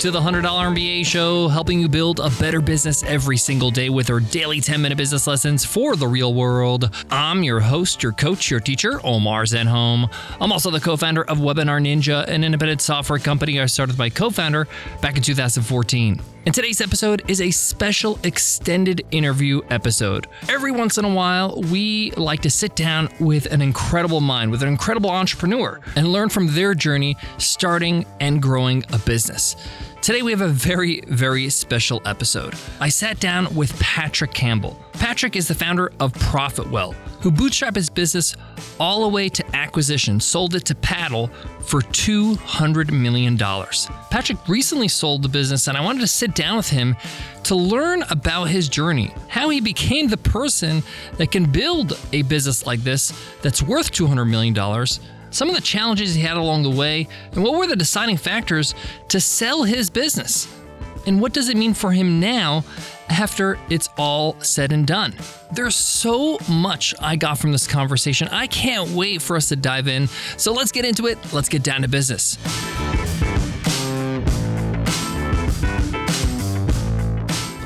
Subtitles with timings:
[0.00, 4.10] To the $100 MBA show, helping you build a better business every single day with
[4.10, 6.94] our daily 10 minute business lessons for the real world.
[7.10, 10.08] I'm your host, your coach, your teacher, Omar Zenhom.
[10.40, 13.98] I'm also the co founder of Webinar Ninja, an independent software company I started with
[13.98, 14.68] my co founder
[15.00, 16.20] back in 2014.
[16.48, 20.28] And today's episode is a special extended interview episode.
[20.48, 24.62] Every once in a while, we like to sit down with an incredible mind, with
[24.62, 29.56] an incredible entrepreneur, and learn from their journey starting and growing a business.
[30.00, 32.54] Today, we have a very, very special episode.
[32.80, 34.82] I sat down with Patrick Campbell.
[34.98, 38.36] Patrick is the founder of Profitwell, who bootstrapped his business
[38.80, 41.28] all the way to acquisition, sold it to Paddle
[41.60, 43.38] for $200 million.
[44.10, 46.96] Patrick recently sold the business, and I wanted to sit down with him
[47.44, 50.82] to learn about his journey, how he became the person
[51.16, 54.54] that can build a business like this that's worth $200 million
[55.30, 58.74] some of the challenges he had along the way, and what were the deciding factors
[59.08, 60.48] to sell his business?
[61.08, 62.64] And what does it mean for him now
[63.08, 65.14] after it's all said and done?
[65.50, 68.28] There's so much I got from this conversation.
[68.28, 70.06] I can't wait for us to dive in.
[70.36, 71.18] So let's get into it.
[71.32, 72.36] Let's get down to business.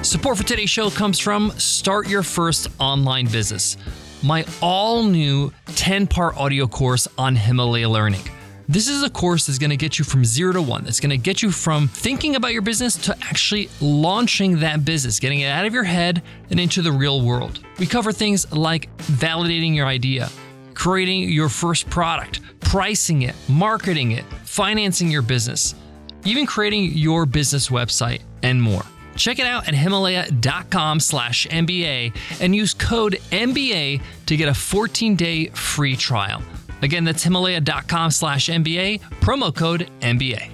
[0.09, 3.77] Support for today's show comes from Start Your First Online Business
[4.23, 8.23] my all new 10 part audio course on Himalaya Learning.
[8.69, 10.85] This is a course that's going to get you from zero to one.
[10.85, 15.19] That's going to get you from thinking about your business to actually launching that business,
[15.19, 17.61] getting it out of your head and into the real world.
[17.79, 20.31] We cover things like validating your idea,
[20.75, 25.75] creating your first product, pricing it, marketing it, financing your business,
[26.25, 28.83] even creating your business website, and more.
[29.17, 35.17] Check it out at himalaya.com slash MBA and use code MBA to get a 14
[35.17, 36.43] day free trial.
[36.83, 40.51] Again, that's himalaya.com slash MBA, promo code MBA.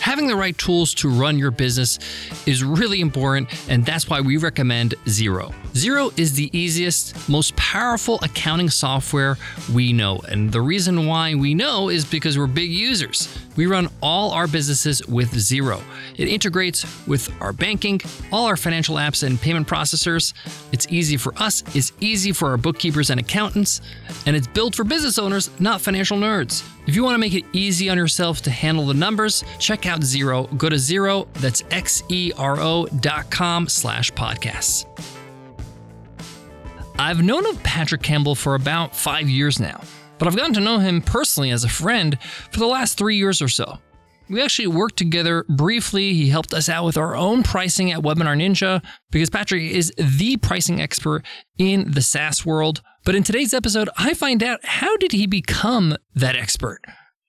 [0.00, 1.98] Having the right tools to run your business
[2.44, 5.54] is really important, and that's why we recommend Xero.
[5.72, 9.38] Xero is the easiest, most powerful accounting software
[9.72, 10.20] we know.
[10.28, 13.34] And the reason why we know is because we're big users.
[13.56, 15.80] We run all our businesses with Xero.
[16.18, 18.00] It integrates with our banking,
[18.30, 20.34] all our financial apps and payment processors.
[20.72, 23.80] It's easy for us, it's easy for our bookkeepers and accountants,
[24.26, 26.68] and it's built for business owners, not financial nerds.
[26.86, 30.00] If you want to make it easy on yourself to handle the numbers, check out
[30.00, 30.54] Xero.
[30.58, 34.86] Go to Xero, that's X-E-R-O dot com slash podcasts.
[37.02, 39.80] I've known of Patrick Campbell for about five years now
[40.22, 43.42] but I've gotten to know him personally as a friend for the last three years
[43.42, 43.80] or so.
[44.28, 46.14] We actually worked together briefly.
[46.14, 50.36] He helped us out with our own pricing at Webinar Ninja because Patrick is the
[50.36, 51.24] pricing expert
[51.58, 52.82] in the SaaS world.
[53.04, 56.82] But in today's episode, I find out how did he become that expert?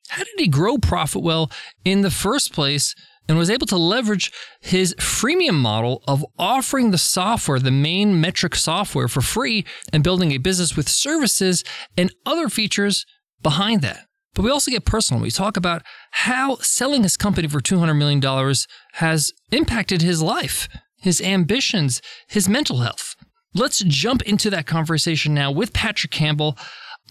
[0.10, 1.52] How did he grow Profitwell
[1.84, 2.94] in the first place
[3.28, 8.56] and was able to leverage his freemium model of offering the software, the main metric
[8.56, 11.64] software for free and building a business with services
[11.98, 13.06] and other features
[13.42, 14.08] behind that.
[14.34, 15.22] But we also get personal.
[15.22, 18.56] We talk about how selling his company for $200 million
[18.94, 20.68] has impacted his life,
[20.98, 23.16] his ambitions, his mental health.
[23.54, 26.58] Let's jump into that conversation now with Patrick Campbell.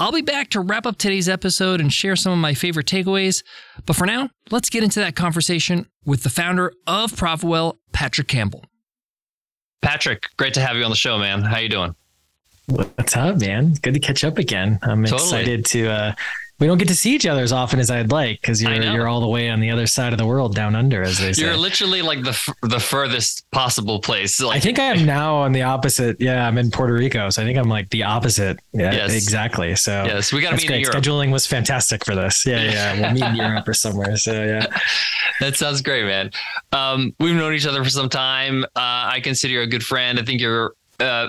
[0.01, 3.43] I'll be back to wrap up today's episode and share some of my favorite takeaways.
[3.85, 8.65] But for now, let's get into that conversation with the founder of Profitwell, Patrick Campbell.
[9.83, 11.43] Patrick, great to have you on the show, man.
[11.43, 11.95] How you doing?
[12.67, 13.75] What's up, man?
[13.83, 14.79] Good to catch up again.
[14.83, 15.23] I'm totally.
[15.23, 16.13] excited to uh,
[16.63, 19.09] we don't get to see each other as often as I'd like because you're you're
[19.09, 21.43] all the way on the other side of the world, down under, as they say.
[21.43, 24.41] You're literally like the f- the furthest possible place.
[24.41, 26.21] Like, I think I am now on the opposite.
[26.21, 28.61] Yeah, I'm in Puerto Rico, so I think I'm like the opposite.
[28.73, 29.13] Yeah, yes.
[29.13, 29.75] exactly.
[29.75, 30.87] So yes, we got to meet great.
[30.87, 32.47] Scheduling was fantastic for this.
[32.47, 34.17] Yeah, yeah, we'll meet in Europe or somewhere.
[34.17, 34.67] So yeah,
[35.41, 36.31] that sounds great, man.
[36.71, 38.63] Um, we've known each other for some time.
[38.63, 40.17] Uh, I consider you a good friend.
[40.17, 40.75] I think you're.
[41.01, 41.27] Uh,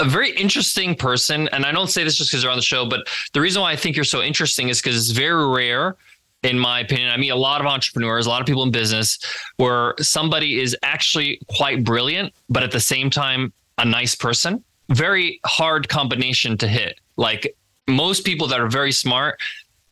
[0.00, 2.86] a very interesting person, and I don't say this just because you're on the show,
[2.86, 5.96] but the reason why I think you're so interesting is because it's very rare,
[6.42, 7.10] in my opinion.
[7.10, 9.18] I meet a lot of entrepreneurs, a lot of people in business,
[9.58, 14.64] where somebody is actually quite brilliant, but at the same time, a nice person.
[14.88, 16.98] Very hard combination to hit.
[17.16, 17.54] Like
[17.86, 19.38] most people that are very smart,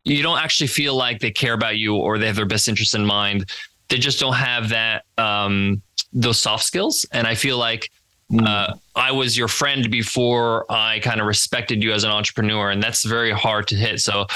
[0.05, 2.95] you don't actually feel like they care about you or they have their best interest
[2.95, 3.51] in mind.
[3.89, 5.83] They just don't have that um,
[6.13, 7.07] those soft skills.
[7.13, 7.91] And I feel like
[8.31, 8.47] Mm.
[8.47, 12.83] Uh, I was your friend before I kind of respected you as an entrepreneur, and
[12.83, 14.01] that's very hard to hit.
[14.01, 14.27] So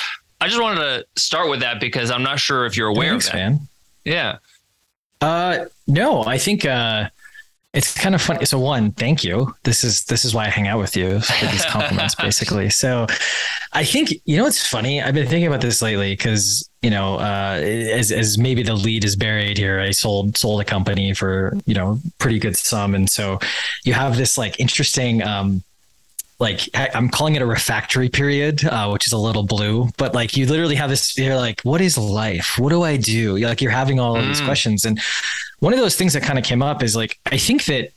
[0.41, 3.27] I just wanted to start with that because I'm not sure if you're aware Thanks,
[3.27, 3.39] of that.
[3.39, 3.61] Man.
[4.05, 4.39] Yeah.
[5.21, 7.09] Uh, no, I think uh,
[7.75, 8.45] it's kind of funny.
[8.45, 9.55] So one, thank you.
[9.63, 12.69] This is this is why I hang out with you for these compliments, basically.
[12.69, 13.07] So
[13.73, 15.01] I think you know what's funny.
[15.01, 19.05] I've been thinking about this lately because you know, uh, as as maybe the lead
[19.05, 19.81] is buried here.
[19.81, 23.39] I sold sold a company for you know pretty good sum, and so
[23.85, 25.23] you have this like interesting.
[25.23, 25.63] Um,
[26.39, 30.37] like I'm calling it a refractory period, uh, which is a little blue, but like
[30.37, 32.59] you literally have this, you're like, what is life?
[32.59, 33.37] What do I do?
[33.37, 34.47] You're like you're having all of these mm.
[34.47, 34.85] questions.
[34.85, 35.01] And
[35.63, 37.93] one of those things that kind of came up is like, I think that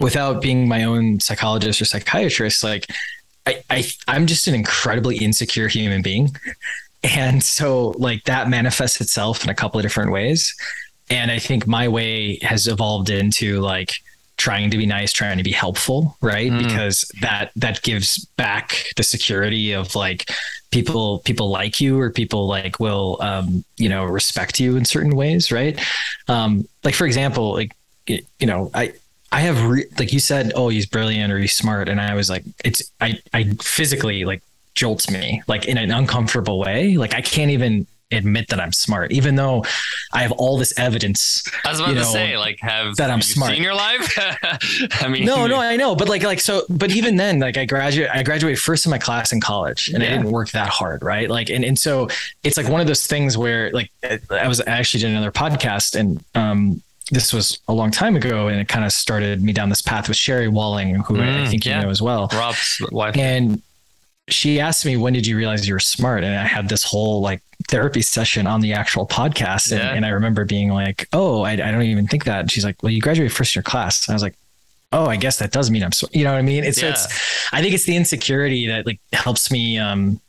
[0.00, 2.86] without being my own psychologist or psychiatrist, like
[3.46, 6.34] I, I I'm just an incredibly insecure human being.
[7.04, 10.54] And so like that manifests itself in a couple of different ways.
[11.08, 13.92] And I think my way has evolved into like,
[14.38, 16.50] trying to be nice, trying to be helpful, right?
[16.50, 16.66] Mm.
[16.66, 20.30] Because that that gives back the security of like
[20.72, 25.14] people people like you or people like will um, you know respect you in certain
[25.14, 25.78] ways, right?
[26.26, 27.76] Um, like for example, like
[28.06, 28.94] you know, I
[29.30, 32.28] I have re- like you said, oh, he's brilliant or he's smart, and I was
[32.28, 34.42] like, it's I I physically like
[34.74, 36.96] jolts me like in an uncomfortable way.
[36.96, 39.64] Like I can't even admit that I'm smart, even though
[40.12, 41.42] I have all this evidence.
[41.64, 43.52] I was about you know, to say, like, have that I'm smart.
[43.52, 44.16] Seen your life?
[45.00, 47.64] I mean, no, no, I know, but like, like so, but even then, like, I
[47.64, 50.08] graduate, I graduated first in my class in college, and yeah.
[50.08, 51.28] I didn't work that hard, right?
[51.28, 52.08] Like, and and so
[52.42, 53.90] it's like one of those things where, like,
[54.30, 58.48] I was I actually did another podcast, and um, this was a long time ago,
[58.48, 61.46] and it kind of started me down this path with Sherry Walling, who mm, I
[61.46, 61.78] think yeah.
[61.78, 63.62] you know as well, Rob's wife, and
[64.28, 66.24] she asked me when did you realize you were smart?
[66.24, 69.70] And i had this whole like therapy session on the actual podcast.
[69.72, 69.92] And, yeah.
[69.92, 72.40] and i remember being like oh I, I, don't even think that.
[72.40, 74.06] And she's like well you graduated first year class.
[74.06, 74.36] And i was like
[74.92, 76.64] oh i guess that does mean i'm smart you know what i mean?
[76.64, 76.90] It's, yeah.
[76.90, 77.06] it's
[77.52, 80.20] i think it's the insecurity that like helps me um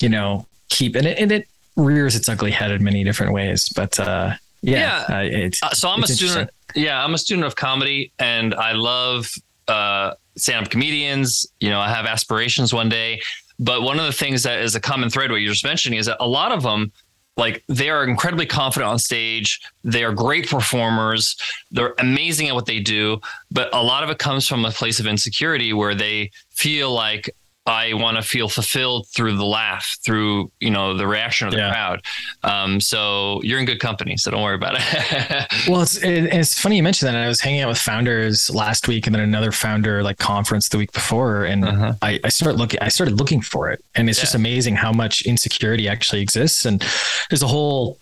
[0.00, 3.68] you know keep and it, and it rears its ugly head in many different ways.
[3.74, 5.16] But uh yeah, yeah.
[5.16, 8.72] Uh, it's, uh, so i'm a student yeah i'm a student of comedy and i
[8.72, 9.32] love
[9.68, 11.46] uh stand-up comedians.
[11.60, 13.20] You know, I have aspirations one day.
[13.58, 16.06] But one of the things that is a common thread, what you're just mentioning, is
[16.06, 16.92] that a lot of them,
[17.36, 19.60] like they are incredibly confident on stage.
[19.82, 21.36] They are great performers.
[21.70, 23.20] They're amazing at what they do.
[23.50, 27.30] But a lot of it comes from a place of insecurity where they feel like
[27.68, 31.60] I want to feel fulfilled through the laugh, through you know the reaction of the
[31.60, 31.72] yeah.
[31.72, 32.02] crowd.
[32.42, 35.46] Um, so you're in good company, so don't worry about it.
[35.68, 37.16] well, it's it, it's funny you mentioned that.
[37.16, 40.78] I was hanging out with founders last week, and then another founder like conference the
[40.78, 41.92] week before, and uh-huh.
[42.00, 42.80] I, I started looking.
[42.80, 44.22] I started looking for it, and it's yeah.
[44.22, 46.64] just amazing how much insecurity actually exists.
[46.64, 46.82] And
[47.28, 47.98] there's a whole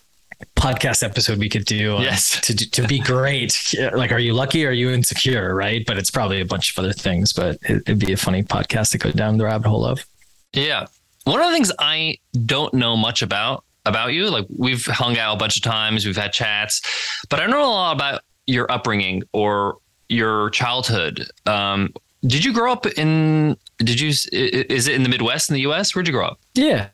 [0.55, 2.39] podcast episode we could do yes.
[2.41, 3.75] to to be great.
[3.93, 5.83] Like are you lucky or are you insecure right?
[5.85, 8.91] But it's probably a bunch of other things but it, would be a funny podcast
[8.91, 10.05] to go down the rabbit hole of.
[10.53, 10.87] Yeah.
[11.25, 15.35] One of the things i don't know much about about you like we've hung out
[15.35, 16.81] a bunch of times we've had chats
[17.29, 19.77] but i don't know a lot about your upbringing or
[20.09, 21.29] your childhood.
[21.45, 21.93] Um,
[22.25, 25.93] did you grow up in did you is it in the midwest in the us
[25.93, 26.39] where'd you grow up?
[26.55, 26.89] Yeah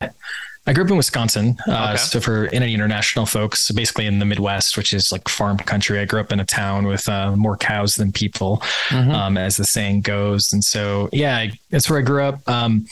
[0.65, 1.57] I grew up in Wisconsin.
[1.67, 1.97] Uh, okay.
[1.97, 6.05] So for any international folks, basically in the Midwest, which is like farm country, I
[6.05, 8.57] grew up in a town with uh, more cows than people,
[8.87, 9.11] mm-hmm.
[9.11, 10.53] um, as the saying goes.
[10.53, 12.47] And so, yeah, I, that's where I grew up.
[12.47, 12.85] Um,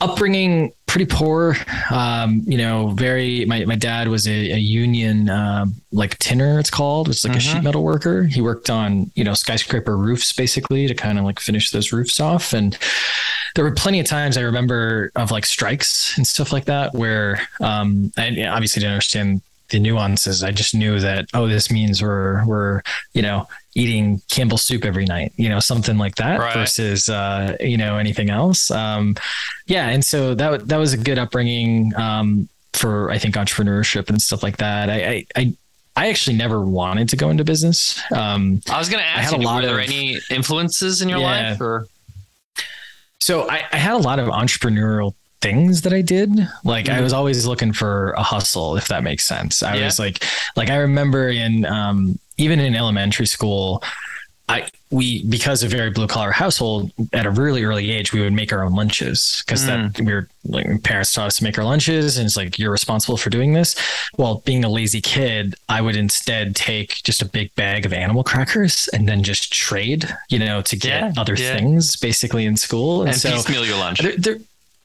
[0.00, 1.56] upbringing pretty poor
[1.90, 6.70] um, you know very my, my dad was a, a union uh, like tinner it's
[6.70, 7.38] called it's like mm-hmm.
[7.38, 7.64] a sheet mm-hmm.
[7.64, 11.70] metal worker he worked on you know skyscraper roofs basically to kind of like finish
[11.70, 12.76] those roofs off and
[13.54, 17.40] there were plenty of times i remember of like strikes and stuff like that where
[17.60, 20.42] um, i obviously didn't understand the nuances.
[20.42, 22.82] I just knew that oh, this means we're we're
[23.14, 26.54] you know eating Campbell soup every night, you know, something like that right.
[26.54, 28.70] versus uh, you know anything else.
[28.70, 29.16] Um,
[29.66, 34.20] yeah, and so that that was a good upbringing um, for I think entrepreneurship and
[34.20, 34.90] stuff like that.
[34.90, 35.54] I, I,
[35.96, 38.00] I actually never wanted to go into business.
[38.12, 41.50] Um, I was going to ask you, were there of, any influences in your yeah.
[41.50, 41.86] life or?
[43.18, 46.30] So I, I, had a lot of entrepreneurial things that I did.
[46.64, 46.98] Like mm-hmm.
[46.98, 49.62] I was always looking for a hustle, if that makes sense.
[49.62, 49.86] I yeah.
[49.86, 50.24] was like,
[50.56, 53.82] like I remember in um, even in elementary school,
[54.48, 58.32] I we because of very blue collar household at a really early age we would
[58.32, 59.94] make our own lunches because mm.
[59.94, 62.72] that we were like parents taught us to make our lunches and it's like you're
[62.72, 63.76] responsible for doing this.
[64.18, 68.24] Well, being a lazy kid, I would instead take just a big bag of animal
[68.24, 71.56] crackers and then just trade, you know, to get yeah, other yeah.
[71.56, 73.02] things basically in school.
[73.02, 74.00] And, and so, piecemeal your lunch.
[74.00, 74.38] There, there,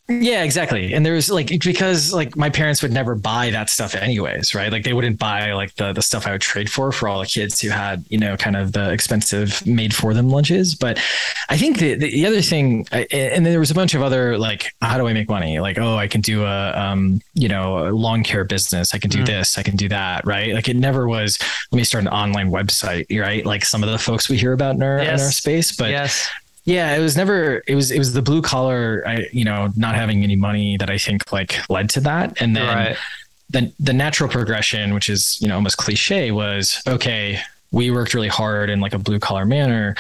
[0.08, 0.94] Yeah, exactly.
[0.94, 4.72] And there's like because like my parents would never buy that stuff anyways, right?
[4.72, 7.26] Like they wouldn't buy like the the stuff I would trade for for all the
[7.26, 10.76] kids who had you know kind of the expensive made for them lunches.
[10.76, 11.00] But
[11.50, 14.76] I think the the other thing, and then there was a bunch of other like
[14.80, 15.60] how do I make money?
[15.60, 18.94] Like oh I can do a um you know a lawn care business.
[18.94, 19.26] I can do mm.
[19.26, 19.58] this.
[19.58, 20.24] I can do that.
[20.24, 20.54] Right?
[20.54, 21.40] Like it never was.
[21.72, 23.08] Let me start an online website.
[23.20, 23.44] Right?
[23.44, 25.20] Like some of the folks we hear about in our yes.
[25.20, 26.30] in our space, but yes
[26.66, 27.62] yeah, it was never.
[27.68, 27.92] It was.
[27.92, 29.04] It was the blue collar.
[29.06, 32.56] I, you know, not having any money that I think like led to that, and
[32.56, 32.98] then right.
[33.52, 37.40] the the natural progression, which is you know almost cliche, was okay.
[37.72, 39.96] We worked really hard in like a blue collar manner.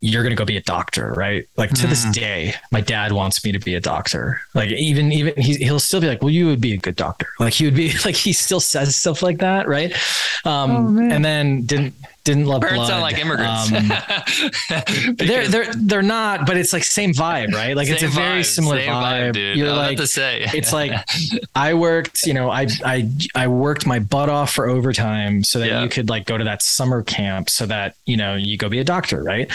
[0.00, 1.48] You're gonna go be a doctor, right?
[1.56, 1.90] Like to mm.
[1.90, 4.40] this day, my dad wants me to be a doctor.
[4.54, 7.26] Like even even he, he'll still be like, "Well, you would be a good doctor."
[7.40, 9.92] Like he would be like he still says stuff like that, right?
[10.44, 11.94] Um, oh, and then didn't
[12.26, 12.88] didn't love Parents blood.
[12.88, 13.72] sound like immigrants.
[13.72, 17.76] Um, they're they're they're not, but it's like same vibe, right?
[17.76, 19.34] Like it's a very vibe, similar vibe.
[19.34, 19.56] vibe.
[19.56, 20.44] You're i like to say.
[20.52, 20.92] it's like
[21.54, 25.68] I worked, you know, I I I worked my butt off for overtime so that
[25.68, 25.82] yeah.
[25.84, 28.80] you could like go to that summer camp so that you know you go be
[28.80, 29.48] a doctor, right?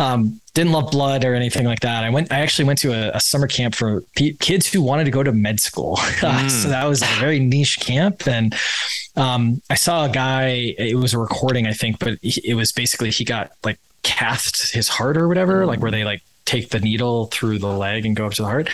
[0.00, 2.02] Um, didn't love blood or anything like that.
[2.02, 2.32] I went.
[2.32, 5.22] I actually went to a, a summer camp for p- kids who wanted to go
[5.22, 5.98] to med school.
[6.26, 6.50] Mm.
[6.50, 8.54] so that was a very niche camp, and
[9.16, 10.74] um, I saw a guy.
[10.78, 14.88] It was a recording, I think, but it was basically he got like cathed his
[14.88, 18.26] heart or whatever, like where they like take the needle through the leg and go
[18.26, 18.70] up to the heart.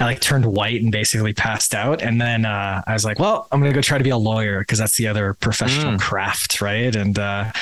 [0.00, 2.02] I like turned white and basically passed out.
[2.02, 4.60] And then uh, I was like, well, I'm gonna go try to be a lawyer
[4.60, 6.00] because that's the other professional mm.
[6.00, 6.94] craft, right?
[6.94, 7.52] And uh,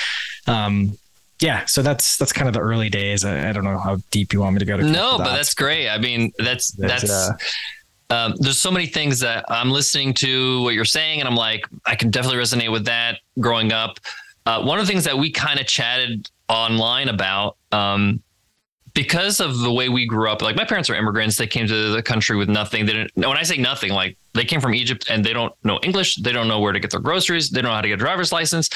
[0.46, 0.96] um,
[1.40, 3.24] yeah, so that's that's kind of the early days.
[3.24, 4.82] I, I, don't know how deep you want me to go to.
[4.82, 5.88] No, but that's great.
[5.88, 7.10] I mean, that's that's.
[7.10, 7.32] Uh,
[8.10, 11.64] um, there's so many things that I'm listening to what you're saying, and I'm like,
[11.86, 13.18] I can definitely resonate with that.
[13.38, 13.98] Growing up,
[14.46, 18.20] uh, one of the things that we kind of chatted online about, um,
[18.92, 21.36] because of the way we grew up, like my parents are immigrants.
[21.36, 22.86] They came to the country with nothing.
[22.86, 23.12] They didn't.
[23.14, 26.16] When I say nothing, like they came from Egypt and they don't know English.
[26.16, 27.50] They don't know where to get their groceries.
[27.50, 28.68] They don't know how to get a driver's license.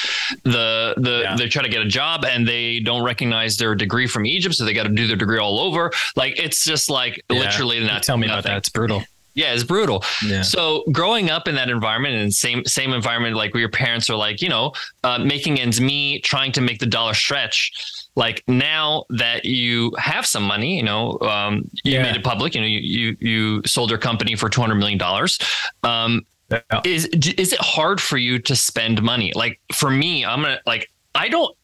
[0.44, 1.36] The the yeah.
[1.36, 4.64] they try to get a job and they don't recognize their degree from Egypt, so
[4.64, 5.90] they got to do their degree all over.
[6.14, 7.40] Like it's just like yeah.
[7.40, 8.04] literally not.
[8.04, 8.38] Tell me nothing.
[8.38, 8.56] about that.
[8.58, 9.02] It's brutal.
[9.34, 10.04] Yeah, it's brutal.
[10.24, 10.42] Yeah.
[10.42, 14.16] So growing up in that environment and same same environment, like where your parents are
[14.16, 14.72] like, you know,
[15.02, 17.72] uh, making ends meet, trying to make the dollar stretch.
[18.16, 22.02] Like now that you have some money, you know, um, you yeah.
[22.02, 22.54] made it public.
[22.54, 25.38] You know, you you you sold your company for two hundred million dollars.
[25.82, 26.80] Um, yeah.
[26.84, 29.32] Is is it hard for you to spend money?
[29.34, 31.56] Like for me, I'm gonna like I don't.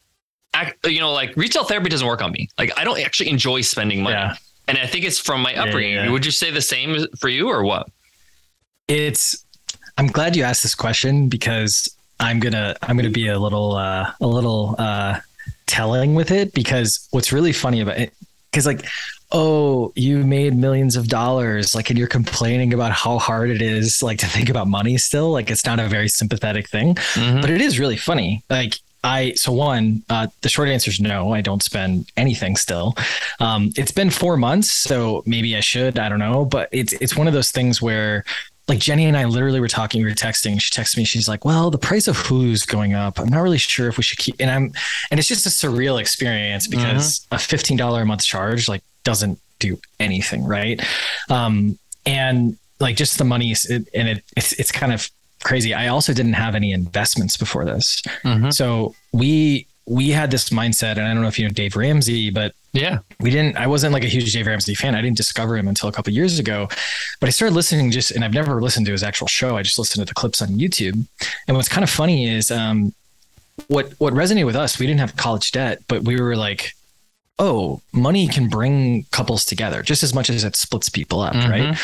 [0.53, 2.49] Act, you know, like retail therapy doesn't work on me.
[2.59, 4.17] Like I don't actually enjoy spending money.
[4.71, 5.95] And I think it's from my upbringing.
[5.95, 6.11] Yeah, yeah.
[6.13, 7.89] Would you say the same for you, or what?
[8.87, 9.45] It's.
[9.99, 14.13] I'm glad you asked this question because I'm gonna I'm gonna be a little uh,
[14.21, 15.19] a little uh,
[15.67, 18.13] telling with it because what's really funny about it
[18.51, 18.87] because like
[19.33, 24.03] oh you made millions of dollars like and you're complaining about how hard it is
[24.03, 27.41] like to think about money still like it's not a very sympathetic thing mm-hmm.
[27.41, 31.33] but it is really funny like I so one, uh, the short answer is no.
[31.33, 32.95] I don't spend anything still.
[33.39, 35.99] Um, it's been four months, so maybe I should.
[35.99, 38.25] I don't know, but it's it's one of those things where,
[38.69, 40.61] like Jenny and I literally were talking, we were texting.
[40.61, 43.19] She texted me, she's like, "Well, the price of Hulu's going up.
[43.19, 44.73] I'm not really sure if we should keep." And I'm,
[45.11, 47.35] and it's just a surreal experience because mm-hmm.
[47.37, 50.81] a fifteen dollar a month charge like doesn't do anything, right?
[51.31, 55.11] Um, and like just the money, and it, it's it's kind of
[55.43, 55.75] crazy.
[55.75, 58.03] I also didn't have any investments before this.
[58.25, 58.51] Mm-hmm.
[58.51, 62.31] So we we had this mindset, and I don't know if you know Dave Ramsey,
[62.31, 63.57] but yeah, we didn't.
[63.57, 64.95] I wasn't like a huge Dave Ramsey fan.
[64.95, 66.69] I didn't discover him until a couple years ago,
[67.19, 69.57] but I started listening just, and I've never listened to his actual show.
[69.57, 71.05] I just listened to the clips on YouTube.
[71.49, 72.95] And what's kind of funny is, um,
[73.69, 74.79] what what resonated with us.
[74.79, 76.73] We didn't have college debt, but we were like,
[77.39, 81.51] oh, money can bring couples together just as much as it splits people up, mm-hmm.
[81.51, 81.79] right?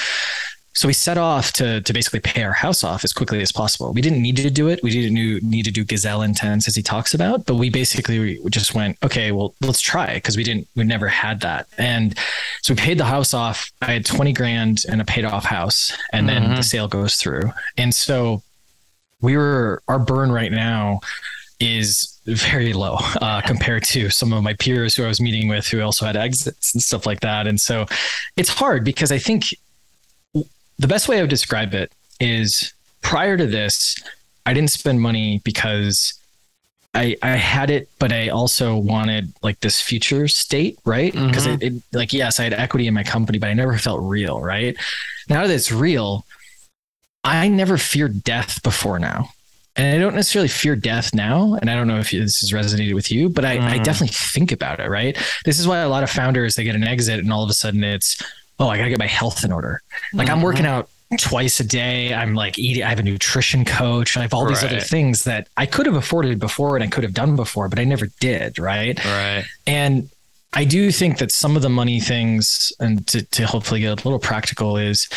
[0.77, 3.93] So we set off to to basically pay our house off as quickly as possible.
[3.95, 4.83] We didn't need to do it.
[4.83, 5.15] We didn't
[5.49, 9.33] need to do gazelle intense as he talks about, but we basically just went, okay,
[9.33, 11.67] well, let's try because we didn't, we never had that.
[11.79, 12.17] And
[12.61, 13.73] so we paid the house off.
[13.81, 16.57] I had 20 grand and a paid off house and then mm-hmm.
[16.57, 17.53] the sale goes through.
[17.79, 18.43] And so
[19.23, 21.01] we were, our burn right now
[21.59, 25.67] is very low uh, compared to some of my peers who I was meeting with
[25.67, 27.47] who also had exits and stuff like that.
[27.47, 27.87] And so
[28.37, 29.55] it's hard because I think
[30.79, 33.97] the best way I would describe it is prior to this,
[34.45, 36.15] I didn't spend money because
[36.95, 41.13] I I had it, but I also wanted like this future state, right?
[41.13, 41.63] Because mm-hmm.
[41.63, 44.41] it, it, like yes, I had equity in my company, but I never felt real,
[44.41, 44.77] right?
[45.29, 46.25] Now that it's real,
[47.25, 49.31] I never feared death before now.
[49.75, 51.59] And I don't necessarily fear death now.
[51.61, 53.63] And I don't know if this has resonated with you, but I, mm.
[53.63, 55.19] I definitely think about it, right?
[55.45, 57.55] This is why a lot of founders they get an exit and all of a
[57.55, 58.23] sudden it's
[58.59, 59.83] oh, I gotta get my health in order.
[60.13, 60.37] Like mm-hmm.
[60.37, 62.13] I'm working out twice a day.
[62.13, 64.17] I'm like eating, I have a nutrition coach.
[64.17, 67.05] I have all these other things that I could have afforded before and I could
[67.05, 68.59] have done before, but I never did.
[68.59, 69.03] Right.
[69.05, 69.45] Right.
[69.67, 70.11] And
[70.53, 74.09] I do think that some of the money things, and to, to hopefully get a
[74.09, 75.09] little practical, is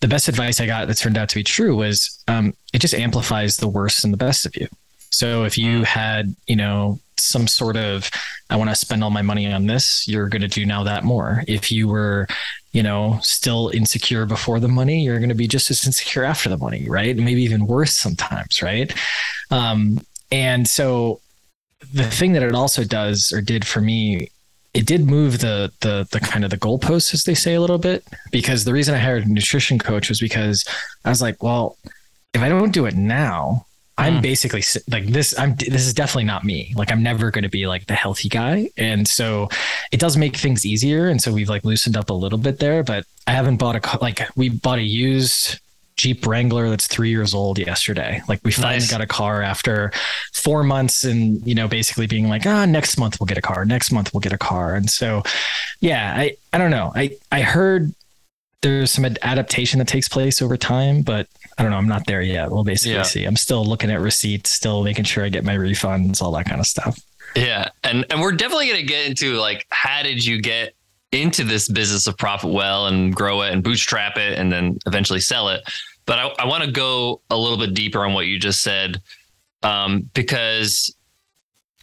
[0.00, 2.94] the best advice I got that turned out to be true was um, it just
[2.94, 4.66] amplifies the worst and the best of you.
[5.10, 5.84] So if you mm.
[5.84, 8.10] had, you know, some sort of,
[8.48, 11.04] I want to spend all my money on this, you're going to do now that
[11.04, 11.44] more.
[11.46, 12.26] If you were,
[12.72, 16.48] you know, still insecure before the money, you're going to be just as insecure after
[16.48, 17.16] the money, right?
[17.16, 18.94] Maybe even worse sometimes, right?
[19.50, 20.00] Um,
[20.30, 21.20] and so
[21.92, 24.28] the thing that it also does or did for me
[24.74, 27.78] it did move the the the kind of the goalposts as they say a little
[27.78, 30.64] bit because the reason I hired a nutrition coach was because
[31.04, 31.76] I was like, well,
[32.34, 33.66] if I don't do it now,
[34.00, 34.22] I'm mm.
[34.22, 35.38] basically like this.
[35.38, 36.72] I'm this is definitely not me.
[36.76, 39.48] Like I'm never going to be like the healthy guy, and so
[39.92, 41.08] it does make things easier.
[41.08, 42.82] And so we've like loosened up a little bit there.
[42.82, 45.60] But I haven't bought a like we bought a used
[46.00, 48.22] Jeep Wrangler that's three years old yesterday.
[48.26, 48.90] Like we finally nice.
[48.90, 49.92] got a car after
[50.32, 53.42] four months and, you know, basically being like, ah, oh, next month we'll get a
[53.42, 53.66] car.
[53.66, 54.74] Next month we'll get a car.
[54.74, 55.22] And so,
[55.80, 56.90] yeah, I, I don't know.
[56.94, 57.92] I, I heard
[58.62, 61.26] there's some adaptation that takes place over time, but
[61.60, 61.76] I don't know.
[61.76, 62.50] I'm not there yet.
[62.50, 63.02] We'll basically yeah.
[63.02, 63.26] see.
[63.26, 66.58] I'm still looking at receipts, still making sure I get my refunds, all that kind
[66.58, 66.98] of stuff.
[67.36, 67.68] Yeah.
[67.84, 70.72] And and we're definitely gonna get into like how did you get
[71.12, 75.50] into this business of ProfitWell and grow it and bootstrap it and then eventually sell
[75.50, 75.60] it.
[76.06, 79.02] But I, I want to go a little bit deeper on what you just said
[79.62, 80.96] um, because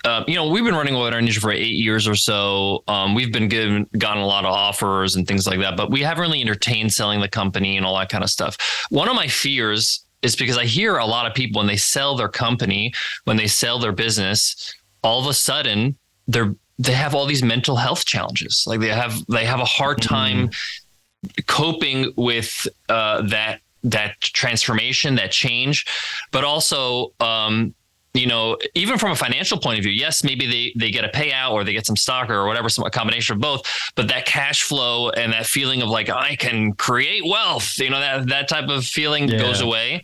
[0.07, 2.81] uh, you know, we've been running Webinar Ninja for eight years or so.
[2.87, 6.01] Um, we've been given gotten a lot of offers and things like that, but we
[6.01, 8.57] haven't really entertained selling the company and all that kind of stuff.
[8.89, 12.15] One of my fears is because I hear a lot of people when they sell
[12.15, 12.93] their company,
[13.25, 14.73] when they sell their business,
[15.03, 15.97] all of a sudden
[16.27, 18.63] they're they have all these mental health challenges.
[18.65, 20.15] Like they have they have a hard mm-hmm.
[20.15, 21.41] time mm-hmm.
[21.47, 25.85] coping with uh, that that transformation, that change,
[26.31, 27.73] but also um,
[28.17, 31.09] you know, even from a financial point of view, yes, maybe they they get a
[31.09, 33.61] payout or they get some stock or whatever, some a combination of both.
[33.95, 37.99] But that cash flow and that feeling of like I can create wealth, you know,
[37.99, 39.39] that that type of feeling yeah.
[39.39, 40.03] goes away.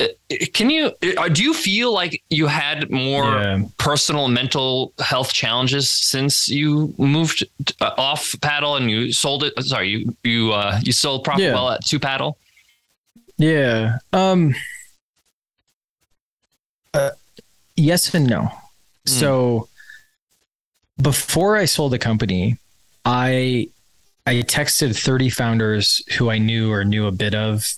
[0.00, 0.06] Uh,
[0.52, 3.62] can you uh, do you feel like you had more yeah.
[3.78, 7.44] personal mental health challenges since you moved
[7.80, 9.52] uh, off paddle and you sold it?
[9.62, 11.54] Sorry, you you uh, you sold Profit yeah.
[11.54, 12.38] Well at two paddle.
[13.38, 13.98] Yeah.
[14.12, 14.56] Um.
[16.92, 17.10] Uh,
[17.76, 18.42] yes and no.
[18.42, 18.50] Mm.
[19.08, 19.68] So
[21.00, 22.58] before I sold the company,
[23.04, 23.68] I
[24.26, 27.74] I texted 30 founders who I knew or knew a bit of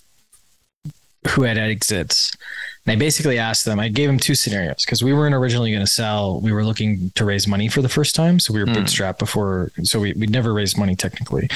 [1.29, 2.37] who had exits.
[2.85, 5.85] And I basically asked them, I gave them two scenarios because we weren't originally going
[5.85, 6.41] to sell.
[6.41, 8.39] We were looking to raise money for the first time.
[8.39, 8.77] So we were mm.
[8.77, 9.73] bootstrapped before.
[9.83, 11.49] So we, we'd never raised money technically.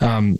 [0.00, 0.38] Um,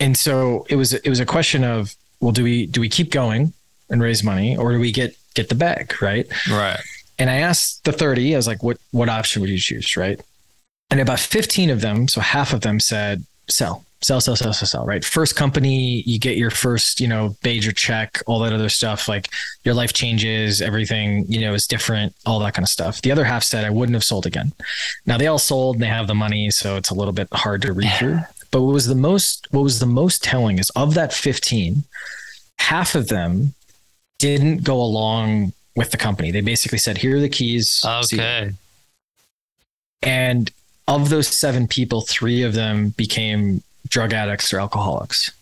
[0.00, 3.12] and so it was, it was a question of, well, do we, do we keep
[3.12, 3.52] going
[3.88, 5.94] and raise money or do we get, get the bag?
[6.02, 6.26] Right.
[6.50, 6.80] Right.
[7.18, 9.96] And I asked the 30, I was like, what, what option would you choose?
[9.96, 10.20] Right.
[10.90, 14.66] And about 15 of them, so half of them said sell, sell, sell, sell, sell,
[14.66, 15.04] sell, right?
[15.04, 19.08] First company, you get your first, you know, major check, all that other stuff.
[19.08, 19.30] Like
[19.64, 23.02] your life changes, everything, you know, is different, all that kind of stuff.
[23.02, 24.52] The other half said, I wouldn't have sold again.
[25.06, 26.50] Now they all sold and they have the money.
[26.50, 28.20] So it's a little bit hard to read through.
[28.50, 31.84] But what was the most, what was the most telling is of that 15,
[32.58, 33.54] half of them
[34.18, 36.30] didn't go along with the company.
[36.30, 37.82] They basically said, here are the keys.
[37.84, 38.52] Okay.
[40.02, 40.50] And
[40.88, 45.32] of those seven people, three of them became drug addicts or alcoholics.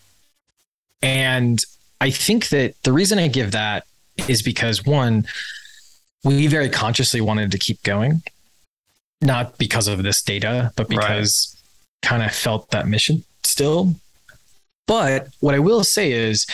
[1.01, 1.63] And
[2.01, 3.85] I think that the reason I give that
[4.27, 5.25] is because one,
[6.23, 8.23] we very consciously wanted to keep going,
[9.21, 11.55] not because of this data, but because
[12.03, 12.09] right.
[12.09, 13.93] kind of felt that mission still.
[14.87, 16.47] But what I will say is,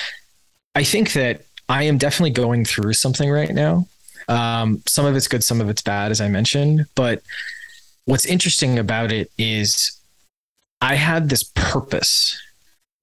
[0.75, 3.87] I think that I am definitely going through something right now.
[4.27, 6.85] Um, some of it's good, some of it's bad, as I mentioned.
[6.95, 7.23] But
[8.03, 9.97] what's interesting about it is
[10.81, 12.37] I had this purpose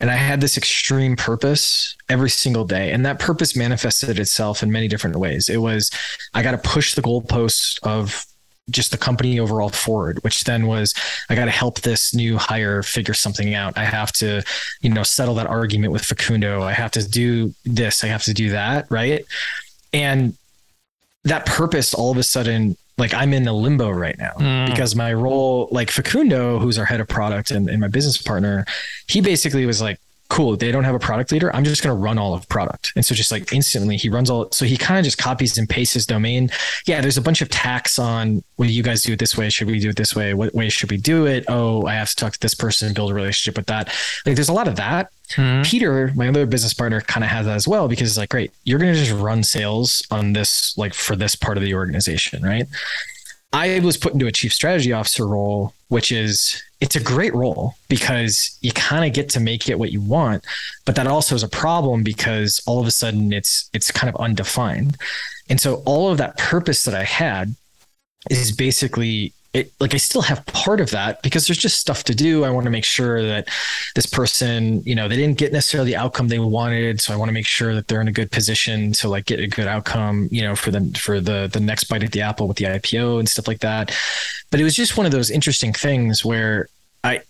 [0.01, 2.93] and I had this extreme purpose every single day.
[2.93, 5.49] And that purpose manifested itself in many different ways.
[5.49, 5.91] It was,
[6.35, 8.27] I got to push the goalposts of
[8.71, 10.95] just the company overall forward, which then was
[11.29, 13.77] I got to help this new hire figure something out.
[13.77, 14.43] I have to,
[14.81, 16.63] you know, settle that argument with Facundo.
[16.63, 18.05] I have to do this.
[18.05, 18.87] I have to do that.
[18.91, 19.25] Right.
[19.93, 20.35] And
[21.25, 24.67] that purpose all of a sudden, like I'm in a limbo right now mm.
[24.67, 28.67] because my role, like Facundo, who's our head of product and, and my business partner,
[29.07, 30.57] he basically was like, cool.
[30.57, 31.55] They don't have a product leader.
[31.55, 32.93] I'm just going to run all of product.
[32.97, 34.51] And so just like instantly he runs all.
[34.53, 36.51] So he kind of just copies and pastes his domain.
[36.87, 37.01] Yeah.
[37.01, 39.49] There's a bunch of tax on, well, you guys do it this way.
[39.49, 40.35] Should we do it this way?
[40.35, 41.45] What way should we do it?
[41.49, 43.89] Oh, I have to talk to this person, build a relationship with that.
[44.27, 45.11] Like there's a lot of that.
[45.31, 45.63] Mm-hmm.
[45.63, 48.53] Peter, my other business partner, kind of has that as well because it's like, great,
[48.65, 52.43] you're going to just run sales on this, like for this part of the organization,
[52.43, 52.67] right?
[53.53, 57.75] I was put into a chief strategy officer role, which is it's a great role
[57.89, 60.45] because you kind of get to make it what you want,
[60.85, 64.21] but that also is a problem because all of a sudden it's it's kind of
[64.21, 64.97] undefined.
[65.51, 67.55] And so all of that purpose that I had
[68.31, 72.15] is basically it, like I still have part of that because there's just stuff to
[72.15, 72.45] do.
[72.45, 73.49] I want to make sure that
[73.95, 77.31] this person, you know, they didn't get necessarily the outcome they wanted, so I want
[77.31, 80.29] to make sure that they're in a good position to like get a good outcome,
[80.31, 83.19] you know, for the for the the next bite at the apple with the IPO
[83.19, 83.95] and stuff like that.
[84.51, 86.69] But it was just one of those interesting things where
[87.03, 87.23] I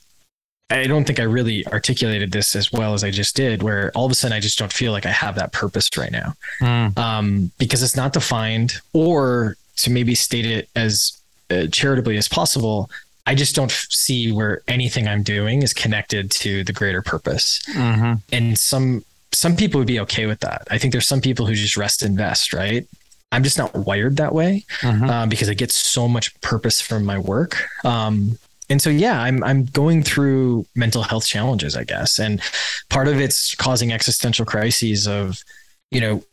[0.70, 4.06] I don't think I really articulated this as well as I just did, where all
[4.06, 6.34] of a sudden I just don't feel like I have that purpose right now.
[6.60, 6.98] Mm.
[6.98, 11.17] Um, because it's not defined, or to maybe state it as
[11.50, 12.90] uh, charitably as possible,
[13.28, 17.60] I just don't see where anything I'm doing is connected to the greater purpose.
[17.74, 18.14] Mm-hmm.
[18.32, 20.66] And some some people would be okay with that.
[20.70, 22.86] I think there's some people who just rest and vest, right?
[23.30, 25.04] I'm just not wired that way mm-hmm.
[25.04, 27.68] um, because I get so much purpose from my work.
[27.84, 28.38] Um,
[28.70, 32.40] and so, yeah, I'm I'm going through mental health challenges, I guess, and
[32.88, 35.44] part of it's causing existential crises of,
[35.90, 36.24] you know,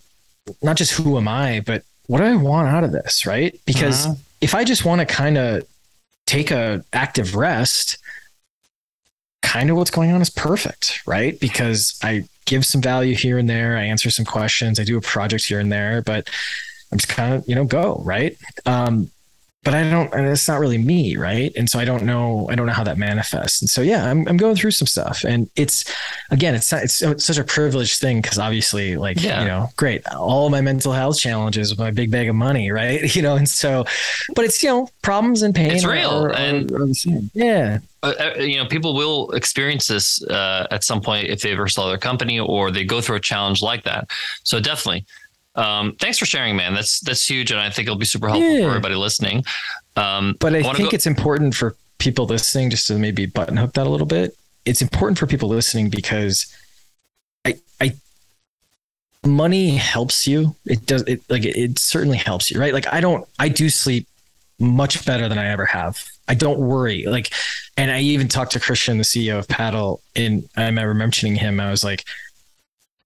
[0.62, 3.60] not just who am I, but what do I want out of this, right?
[3.66, 5.66] Because uh-huh if I just want to kind of
[6.26, 7.98] take a active rest,
[9.42, 11.40] kind of what's going on is perfect, right?
[11.40, 15.02] Because I give some value here and there, I answer some questions, I do a
[15.02, 16.30] project here and there, but
[16.92, 18.38] I'm just kind of, you know, go, right?
[18.66, 19.10] Um,
[19.66, 21.52] but I don't, and it's not really me, right?
[21.58, 23.62] And so I don't know, I don't know how that manifests.
[23.62, 25.92] And so yeah, I'm I'm going through some stuff, and it's
[26.30, 29.42] again, it's not, it's, it's such a privileged thing because obviously, like yeah.
[29.42, 33.04] you know, great, all my mental health challenges with my big bag of money, right?
[33.16, 33.86] You know, and so,
[34.36, 35.72] but it's you know, problems and pain.
[35.72, 36.86] It's real, are, and are,
[37.34, 37.80] yeah.
[38.04, 41.68] Uh, uh, you know, people will experience this uh, at some point if they ever
[41.70, 44.10] sell their company or they go through a challenge like that.
[44.44, 45.06] So definitely
[45.56, 46.74] um, thanks for sharing, man.
[46.74, 48.64] That's that's huge, and I think it'll be super helpful yeah.
[48.64, 49.44] for everybody listening.
[49.96, 53.58] Um, but I, I think go- it's important for people listening, just to maybe button
[53.58, 54.36] hook that a little bit.
[54.66, 56.54] It's important for people listening because
[57.46, 57.94] I, I,
[59.26, 60.56] money helps you.
[60.66, 61.04] It does.
[61.04, 62.74] It like it, it certainly helps you, right?
[62.74, 63.26] Like I don't.
[63.40, 64.08] I do sleep
[64.60, 66.04] much better than I ever have.
[66.28, 67.06] I don't worry.
[67.06, 67.32] Like,
[67.78, 71.60] and I even talked to Christian, the CEO of Paddle, and I remember mentioning him.
[71.60, 72.04] I was like,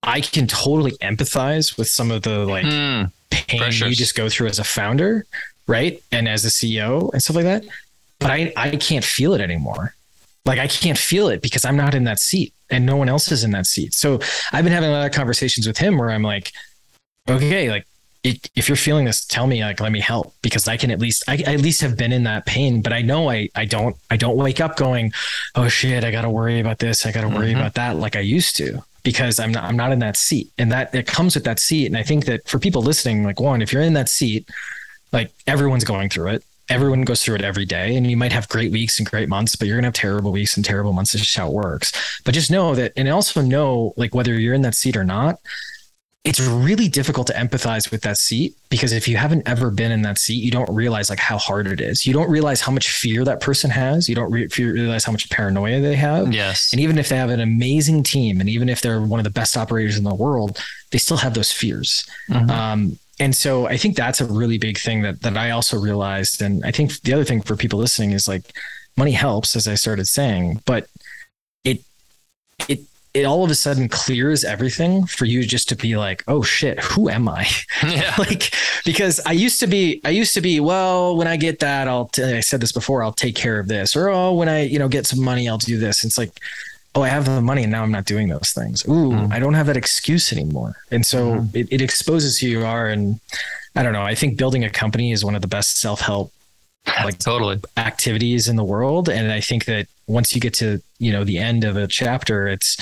[0.04, 3.90] I can totally empathize with some of the like mm, pain pressures.
[3.90, 5.26] you just go through as a founder,
[5.68, 6.02] right?
[6.12, 7.66] And as a CEO and stuff like that.
[8.20, 9.96] But I, I can't feel it anymore.
[10.46, 13.32] Like I can't feel it because I'm not in that seat and no one else
[13.32, 13.94] is in that seat.
[13.94, 14.20] So
[14.52, 16.52] I've been having a lot of conversations with him where I'm like,
[17.30, 17.86] okay, like
[18.24, 21.00] it, if you're feeling this, tell me, like, let me help because I can at
[21.00, 23.66] least, I, I, at least have been in that pain, but I know I, I
[23.66, 25.14] don't, I don't wake up going,
[25.56, 27.06] oh shit, I got to worry about this.
[27.06, 27.60] I got to worry mm-hmm.
[27.60, 27.96] about that.
[27.98, 30.52] Like I used to because I'm not I'm not in that seat.
[30.58, 31.88] And that it comes with that seat.
[31.88, 34.50] And I think that for people listening, like one, if you're in that seat,
[35.12, 36.44] like everyone's going through it.
[36.70, 37.96] Everyone goes through it every day.
[37.96, 40.56] And you might have great weeks and great months, but you're gonna have terrible weeks
[40.56, 41.14] and terrible months.
[41.14, 42.22] It's just how it works.
[42.24, 45.40] But just know that and also know like whether you're in that seat or not,
[46.26, 50.02] it's really difficult to empathize with that seat because if you haven't ever been in
[50.02, 52.06] that seat, you don't realize like how hard it is.
[52.06, 54.10] You don't realize how much fear that person has.
[54.10, 56.34] You don't re- realize how much paranoia they have.
[56.34, 56.74] Yes.
[56.74, 59.30] And even if they have an amazing team, and even if they're one of the
[59.30, 62.06] best operators in the world, they still have those fears.
[62.30, 62.50] Mm-hmm.
[62.50, 66.42] Um, and so I think that's a really big thing that that I also realized.
[66.42, 68.44] And I think the other thing for people listening is like
[68.98, 70.88] money helps, as I started saying, but
[71.64, 71.82] it
[72.68, 72.82] it
[73.13, 76.80] it all of a sudden clears everything for you just to be like, oh shit,
[76.80, 77.48] who am I?
[77.84, 78.13] Yeah.
[78.17, 78.54] like,
[78.86, 82.06] because I used to be, I used to be, well, when I get that, I'll,
[82.06, 83.95] t- I said this before, I'll take care of this.
[83.95, 86.04] Or, oh, when I, you know, get some money, I'll do this.
[86.04, 86.32] it's like,
[86.95, 88.86] oh, I have the money and now I'm not doing those things.
[88.88, 89.32] Ooh, mm.
[89.32, 90.76] I don't have that excuse anymore.
[90.91, 91.56] And so mm.
[91.56, 92.88] it, it exposes who you are.
[92.88, 93.19] And
[93.76, 96.32] I don't know, I think building a company is one of the best self help
[97.04, 99.10] like totally activities in the world.
[99.10, 102.48] And I think that once you get to, you know, the end of a chapter,
[102.48, 102.78] it's,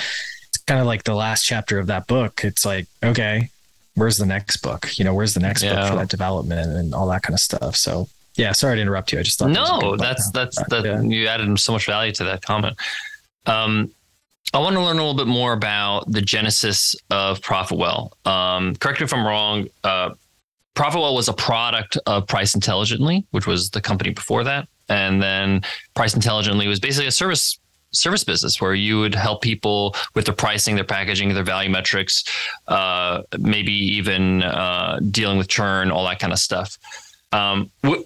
[0.47, 2.41] it's kind of like the last chapter of that book.
[2.43, 3.49] It's like, okay,
[3.95, 4.97] where's the next book?
[4.97, 5.75] You know, where's the next yeah.
[5.75, 7.75] book for that development and all that kind of stuff.
[7.75, 9.19] So yeah, sorry to interrupt you.
[9.19, 11.01] I just thought no, that that's, that's, that, yeah.
[11.01, 12.77] you added so much value to that comment.
[13.45, 13.91] Um,
[14.53, 18.11] I want to learn a little bit more about the genesis of ProfitWell.
[18.25, 19.67] Um, correct me if I'm wrong.
[19.83, 20.11] Uh,
[20.75, 24.69] ProfitWell was a product of Price Intelligently, which was the company before that.
[24.89, 25.61] And then
[25.95, 27.59] Price Intelligently was basically a service
[27.91, 32.25] service business where you would help people with their pricing, their packaging, their value metrics,
[32.67, 36.77] uh, maybe even uh, dealing with churn, all that kind of stuff.
[37.31, 38.03] Um, wh-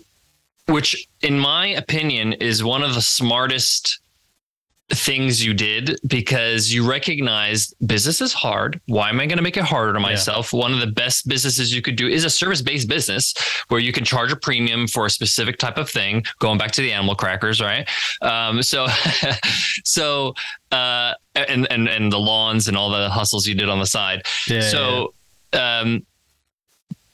[0.68, 4.01] which, in my opinion, is one of the smartest
[4.94, 8.80] things you did because you recognized business is hard.
[8.88, 10.54] Why am I going to make it harder to myself?
[10.54, 10.60] Yeah.
[10.60, 13.34] One of the best businesses you could do is a service based business
[13.70, 16.24] where you can charge a premium for a specific type of thing.
[16.40, 17.88] Going back to the animal crackers, right?
[18.22, 18.88] Um, so,
[19.86, 20.34] so,
[20.72, 24.24] uh, and, and, and the lawns and all the hustles you did on the side.
[24.48, 25.14] Yeah, so,
[25.54, 25.80] yeah.
[25.80, 26.06] um,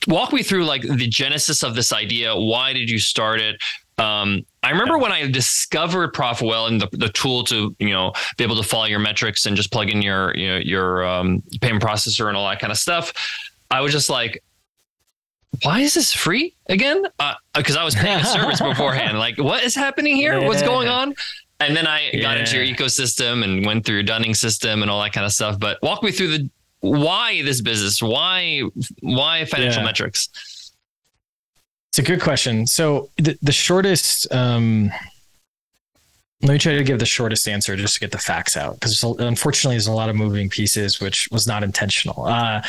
[0.07, 2.35] walk me through like the genesis of this idea.
[2.35, 3.61] Why did you start it?
[3.97, 8.43] Um, I remember when I discovered Profitwell and the, the tool to you know be
[8.43, 11.81] able to follow your metrics and just plug in your you know, your um, payment
[11.81, 13.13] processor and all that kind of stuff.
[13.71, 14.43] I was just like,
[15.63, 17.03] why is this free again?
[17.55, 19.17] Because uh, I was paying a service beforehand.
[19.27, 20.37] Like, what is happening here?
[20.37, 20.47] Yeah.
[20.47, 21.15] What's going on?
[21.61, 22.21] And then I yeah.
[22.21, 25.31] got into your ecosystem and went through your Dunning system and all that kind of
[25.31, 25.57] stuff.
[25.57, 26.49] But walk me through the
[26.81, 28.01] why this business?
[28.01, 28.63] Why
[28.99, 29.85] why financial yeah.
[29.85, 30.29] metrics?
[31.97, 32.67] It's a good question.
[32.67, 34.91] So the, the shortest, um,
[36.43, 39.03] let me try to give the shortest answer just to get the facts out because
[39.03, 42.25] unfortunately there's a lot of moving pieces, which was not intentional.
[42.25, 42.61] Uh,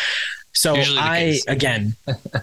[0.58, 1.94] so I again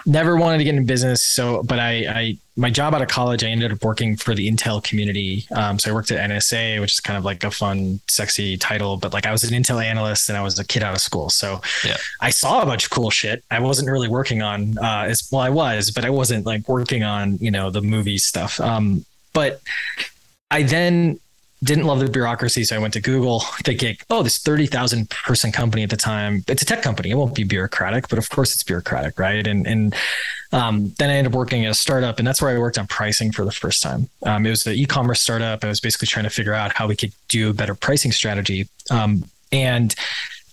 [0.05, 1.21] never wanted to get in business.
[1.21, 4.49] So, but I, I my job out of college, I ended up working for the
[4.49, 5.45] Intel community.
[5.53, 8.95] Um, so I worked at NSA, which is kind of like a fun, sexy title.
[8.95, 11.29] But like I was an Intel analyst, and I was a kid out of school.
[11.29, 11.97] So yeah.
[12.21, 13.43] I saw a bunch of cool shit.
[13.51, 15.41] I wasn't really working on uh, as well.
[15.41, 18.61] I was, but I wasn't like working on you know the movie stuff.
[18.61, 19.59] Um, but
[20.51, 21.19] I then
[21.63, 25.51] didn't love the bureaucracy, so I went to Google, thinking, "Oh, this thirty thousand person
[25.51, 26.43] company at the time.
[26.47, 27.11] It's a tech company.
[27.11, 29.95] It won't be bureaucratic, but of course it's bureaucratic, right?" And and
[30.51, 32.87] um, then I ended up working at a startup, and that's where I worked on
[32.87, 34.09] pricing for the first time.
[34.23, 35.63] Um, it was an e-commerce startup.
[35.63, 38.67] I was basically trying to figure out how we could do a better pricing strategy,
[38.91, 39.95] um, and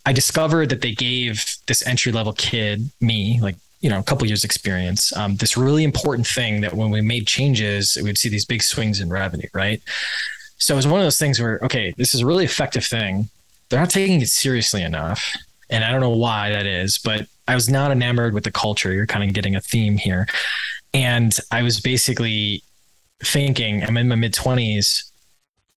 [0.07, 4.27] I discovered that they gave this entry level kid, me, like you know a couple
[4.27, 8.47] years experience um, this really important thing that when we made changes we'd see these
[8.47, 9.83] big swings in revenue right
[10.63, 13.29] so it was one of those things where, okay, this is a really effective thing.
[13.69, 15.35] They're not taking it seriously enough.
[15.69, 18.93] And I don't know why that is, but I was not enamored with the culture.
[18.93, 20.29] You're kind of getting a theme here.
[20.95, 22.63] And I was basically
[23.25, 25.11] thinking, I'm in my mid 20s,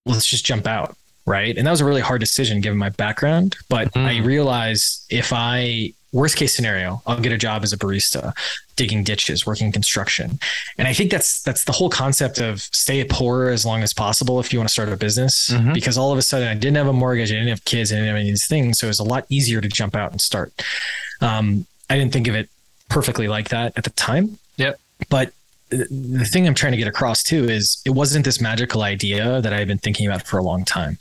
[0.04, 0.96] let's just jump out.
[1.26, 1.58] Right.
[1.58, 3.56] And that was a really hard decision given my background.
[3.68, 4.06] But mm-hmm.
[4.06, 8.32] I realized if I worst case scenario, I'll get a job as a barista,
[8.74, 10.38] digging ditches, working construction.
[10.78, 14.40] And I think that's that's the whole concept of stay poor as long as possible
[14.40, 15.50] if you want to start a business.
[15.50, 15.74] Mm-hmm.
[15.74, 17.96] Because all of a sudden I didn't have a mortgage, I didn't have kids, I
[17.96, 18.78] didn't have any of these things.
[18.78, 20.52] So it was a lot easier to jump out and start.
[21.20, 22.48] Um, I didn't think of it
[22.88, 24.38] perfectly like that at the time.
[24.56, 24.80] Yep.
[25.10, 25.32] But
[25.68, 29.52] the thing I'm trying to get across too is it wasn't this magical idea that
[29.52, 30.96] I had been thinking about for a long time.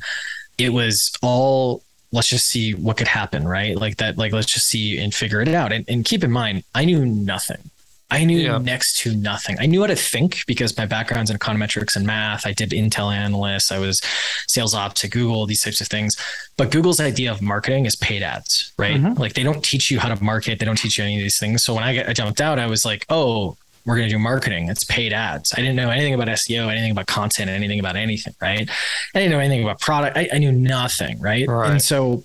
[0.58, 1.84] It was all
[2.15, 3.75] let's just see what could happen, right?
[3.75, 5.73] Like that, like let's just see and figure it out.
[5.73, 7.69] And, and keep in mind, I knew nothing.
[8.10, 8.58] I knew yeah.
[8.60, 9.58] next to nothing.
[9.60, 12.47] I knew how to think because my background's in econometrics and math.
[12.47, 13.71] I did Intel analyst.
[13.71, 13.99] I was
[14.47, 16.15] sales ops at Google, these types of things.
[16.56, 18.95] But Google's idea of marketing is paid ads, right?
[18.95, 19.19] Mm-hmm.
[19.19, 20.60] Like they don't teach you how to market.
[20.60, 21.65] They don't teach you any of these things.
[21.65, 24.69] So when I, I jumped out, I was like, oh, we're going to do marketing.
[24.69, 25.54] It's paid ads.
[25.54, 28.67] I didn't know anything about SEO, anything about content, anything about anything, right?
[29.13, 30.17] I didn't know anything about product.
[30.17, 31.48] I, I knew nothing, right?
[31.48, 31.71] right?
[31.71, 32.24] And so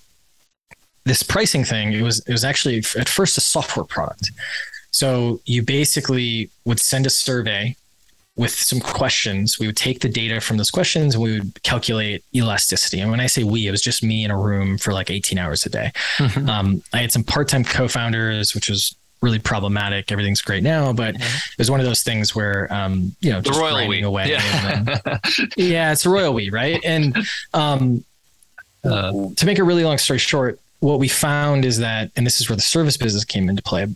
[1.05, 4.31] this pricing thing, it was it was actually at first a software product.
[4.90, 7.77] So you basically would send a survey
[8.37, 9.59] with some questions.
[9.59, 13.01] We would take the data from those questions and we would calculate elasticity.
[13.01, 15.38] And when I say we, it was just me in a room for like 18
[15.38, 15.92] hours a day.
[16.16, 16.49] Mm-hmm.
[16.49, 20.11] Um, I had some part-time co-founders, which was really problematic.
[20.11, 21.22] Everything's great now, but mm-hmm.
[21.52, 24.02] it was one of those things where, um, you know, just the royal we.
[24.02, 24.30] away.
[24.30, 24.83] Yeah.
[24.83, 25.20] Then,
[25.56, 26.80] yeah, it's a royal we, right?
[26.85, 27.16] And
[27.52, 28.04] um,
[28.85, 32.40] uh, to make a really long story short, what we found is that, and this
[32.40, 33.87] is where the service business came into play.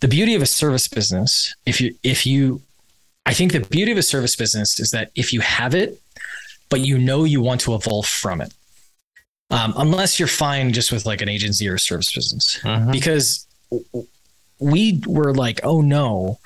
[0.00, 2.62] The beauty of a service business, if you, if you,
[3.26, 6.00] I think the beauty of a service business is that if you have it,
[6.68, 8.52] but you know you want to evolve from it,
[9.50, 12.90] um, unless you're fine just with like an agency or a service business, mm-hmm.
[12.90, 13.46] because
[14.62, 16.38] we were like, oh no,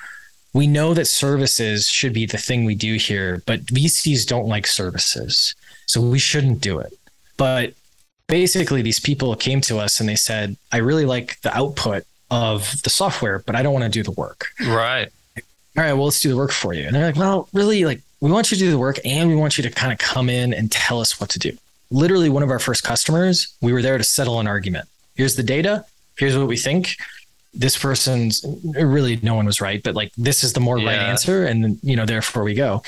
[0.52, 4.66] we know that services should be the thing we do here, but VCs don't like
[4.66, 5.54] services.
[5.86, 6.92] So we shouldn't do it.
[7.36, 7.74] But
[8.26, 12.82] basically, these people came to us and they said, I really like the output of
[12.82, 14.48] the software, but I don't want to do the work.
[14.66, 15.08] Right.
[15.76, 16.84] All right, well, let's do the work for you.
[16.86, 19.36] And they're like, well, really, like, we want you to do the work and we
[19.36, 21.52] want you to kind of come in and tell us what to do.
[21.90, 24.88] Literally, one of our first customers, we were there to settle an argument.
[25.16, 25.84] Here's the data.
[26.16, 26.96] Here's what we think
[27.56, 30.88] this person's really no one was right, but like this is the more yeah.
[30.88, 32.82] right answer, and you know therefore we go.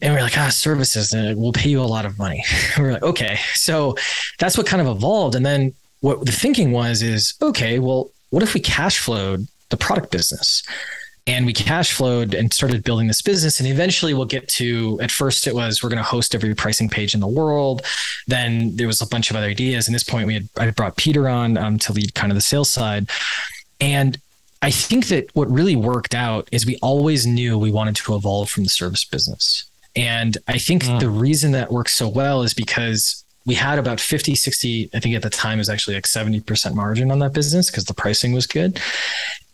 [0.00, 2.44] And we are like, ah, services, and we'll pay you a lot of money.
[2.78, 3.38] we are like, okay.
[3.54, 3.94] So
[4.40, 5.36] that's what kind of evolved.
[5.36, 9.76] And then what the thinking was is, okay, well, what if we cash flowed the
[9.76, 10.64] product business?
[11.26, 15.10] and we cash flowed and started building this business and eventually we'll get to at
[15.10, 17.82] first it was we're going to host every pricing page in the world
[18.26, 20.96] then there was a bunch of other ideas and this point we had i brought
[20.96, 23.08] peter on um, to lead kind of the sales side
[23.82, 24.18] and
[24.62, 28.48] i think that what really worked out is we always knew we wanted to evolve
[28.48, 29.64] from the service business
[29.96, 31.00] and i think mm.
[31.00, 35.14] the reason that works so well is because we had about 50 60 i think
[35.14, 38.32] at the time it was actually like 70% margin on that business because the pricing
[38.32, 38.80] was good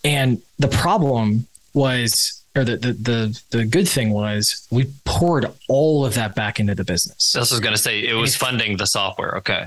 [0.04, 6.04] and the problem was or the, the the the good thing was we poured all
[6.04, 7.32] of that back into the business.
[7.32, 9.36] This was going to say it was if, funding the software.
[9.38, 9.66] Okay.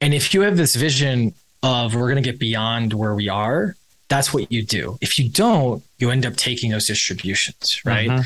[0.00, 1.32] And if you have this vision
[1.66, 3.76] of we're going to get beyond where we are,
[4.08, 4.98] that's what you do.
[5.00, 8.08] If you don't, you end up taking those distributions, right?
[8.08, 8.22] Mm-hmm.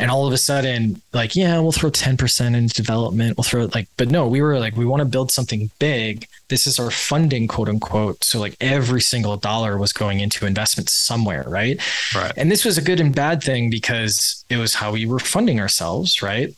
[0.00, 3.88] And all of a sudden like yeah we'll throw 10% into development we'll throw like
[3.96, 6.28] but no we were like we want to build something big.
[6.46, 8.22] This is our funding quote unquote.
[8.22, 11.80] So like every single dollar was going into investment somewhere right?
[12.14, 12.32] Right.
[12.36, 15.58] And this was a good and bad thing because it was how we were funding
[15.58, 16.54] ourselves right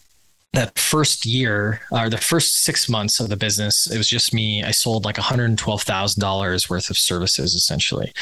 [0.52, 4.64] that first year or the first six months of the business, it was just me.
[4.64, 8.12] I sold like $112,000 worth of services essentially.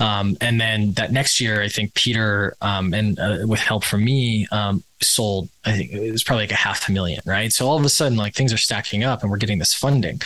[0.00, 4.04] Um, and then that next year, I think Peter, um, and uh, with help from
[4.04, 7.52] me, um, sold, I think it was probably like a half a million, right?
[7.52, 10.20] So all of a sudden, like things are stacking up and we're getting this funding.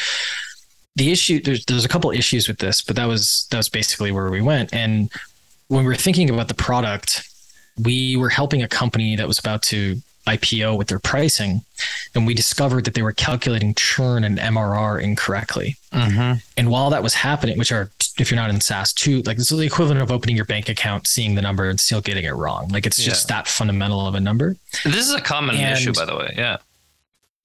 [0.97, 4.13] The issue, there's, there's a couple issues with this, but that was, that was basically
[4.13, 4.73] where we went.
[4.73, 5.11] And
[5.69, 7.29] when we were thinking about the product,
[7.83, 11.63] we were helping a company that was about to IPO with their pricing,
[12.15, 15.77] and we discovered that they were calculating churn and MRR incorrectly.
[15.93, 16.39] Mm-hmm.
[16.57, 19.51] And while that was happening, which are if you're not in SaaS, too, like this
[19.51, 22.35] is the equivalent of opening your bank account, seeing the number, and still getting it
[22.35, 22.69] wrong.
[22.69, 24.57] Like it's just that fundamental of a number.
[24.85, 26.35] This is a common and, issue, by the way.
[26.37, 26.59] Yeah.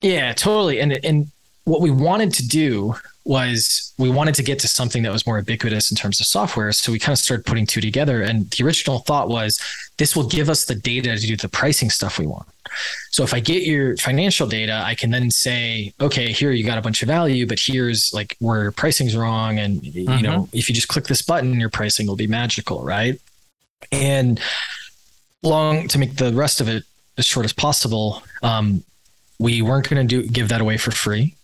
[0.01, 0.79] Yeah, totally.
[0.81, 1.27] And and
[1.63, 5.39] what we wanted to do was we wanted to get to something that was more
[5.39, 6.71] ubiquitous in terms of software.
[6.71, 8.21] So we kind of started putting two together.
[8.21, 9.59] And the original thought was
[9.97, 12.47] this will give us the data to do the pricing stuff we want.
[13.11, 16.77] So if I get your financial data, I can then say, okay, here you got
[16.77, 19.57] a bunch of value, but here's like where your pricing's wrong.
[19.59, 20.11] And mm-hmm.
[20.11, 23.19] you know, if you just click this button, your pricing will be magical, right?
[23.91, 24.39] And
[25.43, 26.83] long to make the rest of it
[27.17, 28.83] as short as possible, um,
[29.39, 31.35] we weren't going to do give that away for free.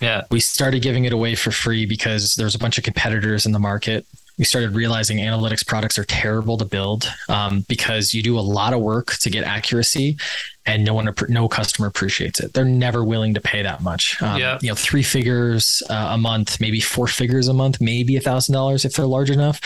[0.00, 0.24] Yeah.
[0.30, 3.58] We started giving it away for free because there's a bunch of competitors in the
[3.58, 4.06] market.
[4.40, 8.72] We started realizing analytics products are terrible to build um, because you do a lot
[8.72, 10.16] of work to get accuracy,
[10.64, 12.54] and no one, no customer appreciates it.
[12.54, 14.20] They're never willing to pay that much.
[14.22, 14.58] Um, yeah.
[14.62, 18.54] You know, three figures uh, a month, maybe four figures a month, maybe a thousand
[18.54, 19.60] dollars if they're large enough.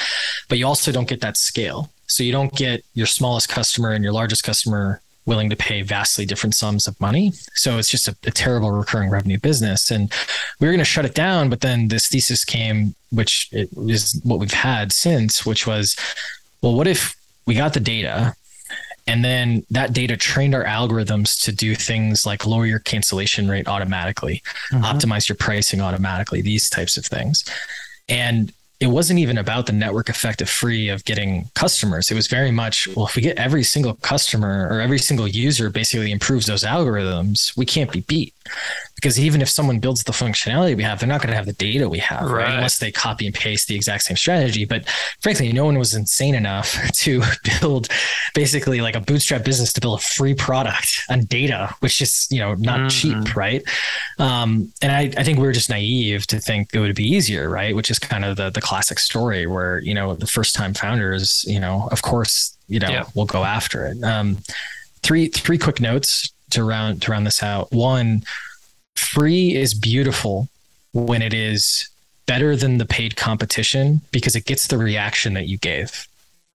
[0.48, 1.92] But you also don't get that scale.
[2.08, 6.26] So you don't get your smallest customer and your largest customer willing to pay vastly
[6.26, 7.32] different sums of money.
[7.54, 9.90] So it's just a, a terrible recurring revenue business.
[9.90, 10.12] And
[10.60, 14.38] we were going to shut it down, but then this thesis came, which is what
[14.38, 15.96] we've had since, which was,
[16.62, 17.14] well, what if
[17.46, 18.34] we got the data
[19.06, 23.68] and then that data trained our algorithms to do things like lower your cancellation rate
[23.68, 24.84] automatically, mm-hmm.
[24.84, 27.44] optimize your pricing automatically, these types of things.
[28.08, 32.10] And it wasn't even about the network effect of free of getting customers.
[32.10, 35.70] It was very much, well, if we get every single customer or every single user
[35.70, 38.33] basically improves those algorithms, we can't be beat
[38.96, 41.52] because even if someone builds the functionality we have, they're not going to have the
[41.52, 42.44] data we have, right.
[42.44, 42.54] right.
[42.54, 44.64] Unless they copy and paste the exact same strategy.
[44.64, 44.88] But
[45.20, 47.22] frankly, no one was insane enough to
[47.60, 47.88] build
[48.34, 52.38] basically like a bootstrap business to build a free product on data, which is, you
[52.38, 53.22] know, not mm-hmm.
[53.22, 53.62] cheap, right?
[54.18, 57.48] Um, and I, I think we were just naive to think it would be easier,
[57.48, 57.74] right?
[57.74, 61.44] Which is kind of the, the classic story where, you know, the first time founders,
[61.46, 63.04] you know, of course, you know, yeah.
[63.14, 64.02] will go after it.
[64.02, 64.38] Um,
[65.02, 67.72] three, three quick notes to round, to round this out.
[67.72, 68.24] One,
[68.96, 70.48] free is beautiful
[70.92, 71.88] when it is
[72.26, 76.06] better than the paid competition because it gets the reaction that you gave.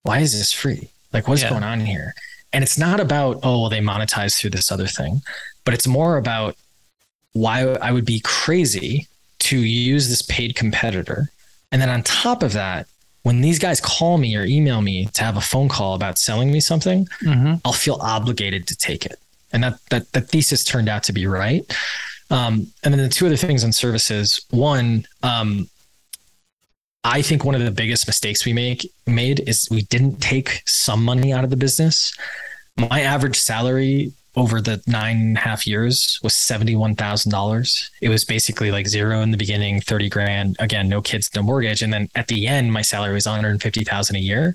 [0.04, 0.90] Why is this free?
[1.14, 1.50] Like, what's yeah.
[1.50, 2.16] going on here?
[2.52, 5.22] And it's not about, oh, well, they monetize through this other thing,
[5.66, 6.56] but it's more about
[7.34, 9.08] why I would be crazy
[9.40, 11.30] to use this paid competitor.
[11.72, 12.88] And then on top of that,
[13.24, 16.52] when these guys call me or email me to have a phone call about selling
[16.52, 17.56] me something, mm-hmm.
[17.64, 19.20] I'll feel obligated to take it.
[19.52, 21.64] And that, that, that thesis turned out to be right.
[22.30, 24.46] Um, and then the two other things on services.
[24.52, 25.70] One, um,
[27.04, 31.04] I think one of the biggest mistakes we make made is we didn't take some
[31.04, 32.16] money out of the business.
[32.78, 37.90] My average salary over the nine and a half years was $71,000.
[38.02, 40.56] It was basically like zero in the beginning, 30 grand.
[40.60, 41.82] Again, no kids, no mortgage.
[41.82, 44.54] And then at the end, my salary was 150,000 a year.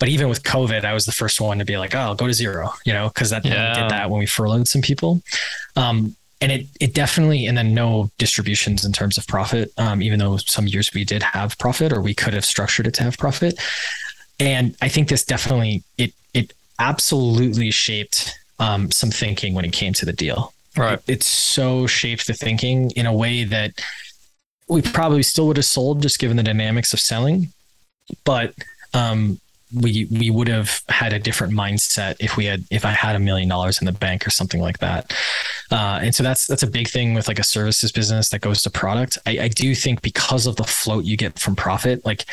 [0.00, 2.26] But even with COVID, I was the first one to be like, oh, I'll go
[2.26, 3.80] to zero, you know, because that yeah.
[3.80, 5.22] did that when we furloughed some people.
[5.76, 10.18] Um, and it it definitely and then no distributions in terms of profit um, even
[10.18, 13.16] though some years we did have profit or we could have structured it to have
[13.16, 13.58] profit
[14.40, 19.92] and i think this definitely it it absolutely shaped um, some thinking when it came
[19.92, 23.72] to the deal right it, so shaped the thinking in a way that
[24.68, 27.52] we probably still would have sold just given the dynamics of selling
[28.24, 28.54] but
[28.94, 29.40] um,
[29.74, 33.18] we we would have had a different mindset if we had if I had a
[33.18, 35.12] million dollars in the bank or something like that.
[35.70, 38.62] Uh, and so that's that's a big thing with like a services business that goes
[38.62, 39.18] to product.
[39.26, 42.26] I, I do think because of the float you get from profit, like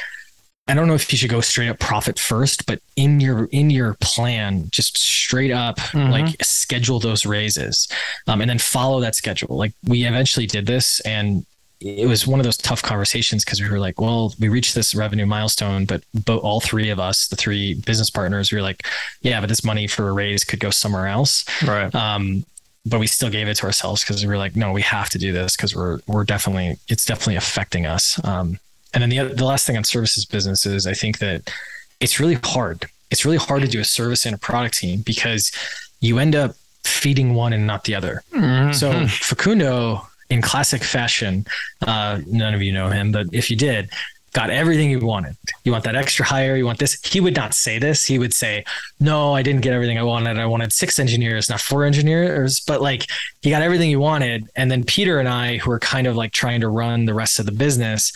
[0.69, 3.69] I don't know if you should go straight up profit first, but in your in
[3.69, 6.11] your plan, just straight up mm-hmm.
[6.11, 7.87] like schedule those raises,
[8.27, 9.57] um, and then follow that schedule.
[9.57, 11.45] Like we eventually did this, and
[11.81, 14.93] it was one of those tough conversations because we were like, well, we reached this
[14.93, 18.85] revenue milestone, but but all three of us, the three business partners, we were like,
[19.21, 21.45] yeah, but this money for a raise could go somewhere else.
[21.65, 21.93] Right.
[21.95, 22.45] Um,
[22.85, 25.17] but we still gave it to ourselves because we were like, no, we have to
[25.17, 28.23] do this because we're we're definitely it's definitely affecting us.
[28.23, 28.59] Um,
[28.93, 31.51] and then the the last thing on services business is I think that
[31.99, 32.85] it's really hard.
[33.11, 35.51] It's really hard to do a service and a product team because
[35.99, 38.23] you end up feeding one and not the other.
[38.33, 38.73] Mm-hmm.
[38.73, 41.45] So Facundo in classic fashion,
[41.85, 43.89] uh, none of you know him, but if you did,
[44.33, 45.35] got everything you wanted.
[45.63, 47.01] You want that extra hire, you want this.
[47.03, 48.05] He would not say this.
[48.05, 48.63] He would say,
[48.99, 50.37] No, I didn't get everything I wanted.
[50.37, 52.59] I wanted six engineers, not four engineers.
[52.59, 53.07] But like
[53.41, 54.49] he got everything he wanted.
[54.55, 57.39] And then Peter and I, who are kind of like trying to run the rest
[57.39, 58.13] of the business,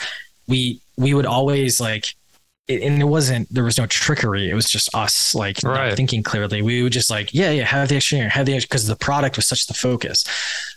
[0.48, 2.16] we we would always like
[2.68, 4.50] it, and it wasn't there was no trickery.
[4.50, 5.96] It was just us like right.
[5.96, 6.62] thinking clearly.
[6.62, 9.48] We would just like yeah yeah have the engineer have the because the product was
[9.48, 10.26] such the focus.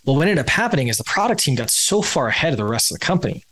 [0.04, 2.64] Well what ended up happening is the product team got so far ahead of the
[2.64, 3.44] rest of the company.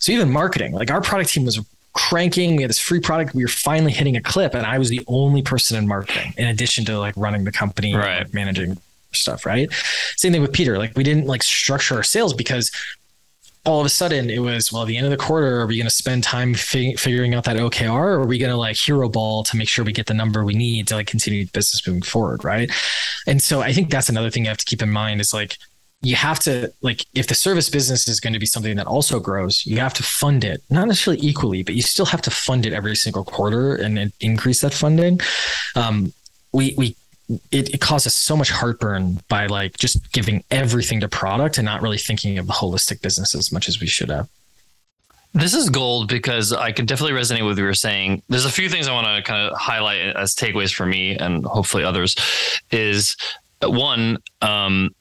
[0.00, 1.58] So even marketing like our product team was
[1.94, 2.56] cranking.
[2.56, 3.34] We had this free product.
[3.34, 6.46] We were finally hitting a clip and i was the only person in marketing in
[6.46, 8.22] addition to like running the company right.
[8.22, 8.78] and, managing
[9.12, 9.72] stuff right?
[10.18, 10.76] Same thing with peter.
[10.76, 12.70] Like we didn't like structure our sales because
[13.64, 15.76] all of a sudden it was well at the end of the quarter are we
[15.76, 18.76] going to spend time fig- figuring out that okr or are we going to like
[18.76, 21.50] hero ball to make sure we get the number we need to like continue the
[21.52, 22.70] business moving forward right?
[23.26, 25.56] And so i think that's another thing you have to keep in mind is like
[26.00, 29.18] you have to like if the service business is going to be something that also
[29.18, 32.64] grows you have to fund it not necessarily equally but you still have to fund
[32.64, 35.20] it every single quarter and increase that funding.
[35.74, 36.12] Um,
[36.52, 36.96] we we
[37.28, 41.82] it, it causes so much heartburn by like just giving everything to product and not
[41.82, 44.28] really thinking of the holistic business as much as we should have.
[45.34, 48.22] This is gold because I can definitely resonate with what you're saying.
[48.28, 51.44] There's a few things I want to kind of highlight as takeaways for me and
[51.44, 52.16] hopefully others.
[52.70, 53.14] Is
[53.62, 54.94] one, um,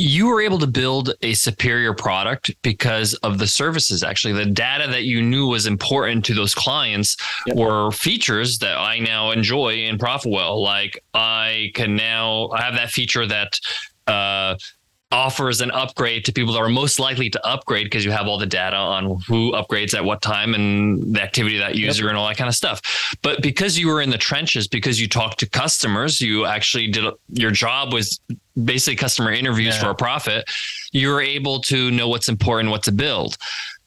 [0.00, 4.90] you were able to build a superior product because of the services actually the data
[4.90, 7.56] that you knew was important to those clients yep.
[7.56, 12.90] were features that i now enjoy in ProfitWell like i can now i have that
[12.90, 13.60] feature that
[14.06, 14.56] uh,
[15.12, 18.38] offers an upgrade to people that are most likely to upgrade because you have all
[18.38, 22.10] the data on who upgrades at what time and the activity of that user yep.
[22.10, 23.16] and all that kind of stuff.
[23.22, 27.04] But because you were in the trenches, because you talked to customers, you actually did
[27.32, 28.20] your job was
[28.62, 29.82] basically customer interviews yeah.
[29.82, 30.48] for a profit.
[30.92, 33.36] You were able to know what's important, what to build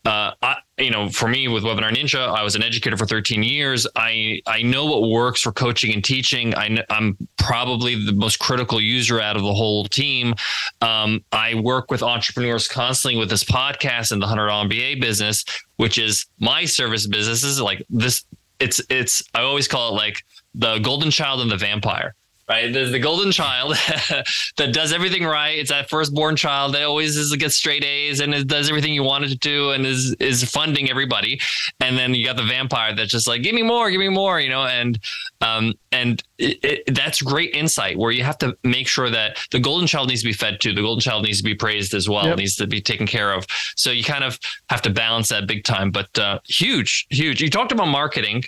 [0.06, 3.42] uh, I, you know, for me with Webinar Ninja, I was an educator for 13
[3.42, 3.88] years.
[3.96, 6.54] I I know what works for coaching and teaching.
[6.56, 10.36] I, am probably the most critical user out of the whole team.
[10.82, 15.46] Um, I work with entrepreneurs constantly with this podcast and the hundred MBA business,
[15.78, 17.62] which is my service businesses.
[17.62, 18.26] Like this,
[18.60, 22.14] it's it's I always call it like the golden child and the vampire
[22.50, 22.72] right?
[22.72, 23.72] There's the golden child
[24.58, 25.58] that does everything right.
[25.58, 29.04] It's that firstborn child that always is gets straight A's and it does everything you
[29.04, 31.40] want it to do and is is funding everybody.
[31.80, 34.40] And then you got the vampire that's just like, give me more, give me more,
[34.40, 34.66] you know.
[34.66, 35.00] And
[35.42, 39.60] um and it, it, that's great insight where you have to make sure that the
[39.60, 40.74] golden child needs to be fed too.
[40.74, 42.26] The golden child needs to be praised as well.
[42.26, 42.38] Yep.
[42.38, 43.46] Needs to be taken care of.
[43.76, 44.40] So you kind of
[44.70, 45.92] have to balance that big time.
[45.92, 47.42] But uh, huge, huge.
[47.42, 48.44] You talked about marketing.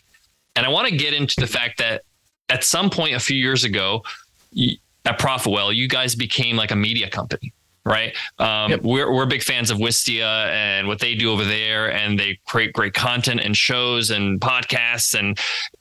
[0.58, 2.04] And I want to get into the fact that
[2.56, 4.02] at some point a few years ago
[5.04, 7.52] at ProfitWell, you guys became like a media company,
[7.84, 8.16] right?
[8.40, 8.82] Um, yep.
[8.82, 12.72] We're we're big fans of Wistia and what they do over there, and they create
[12.72, 15.20] great content and shows and podcasts.
[15.20, 15.38] And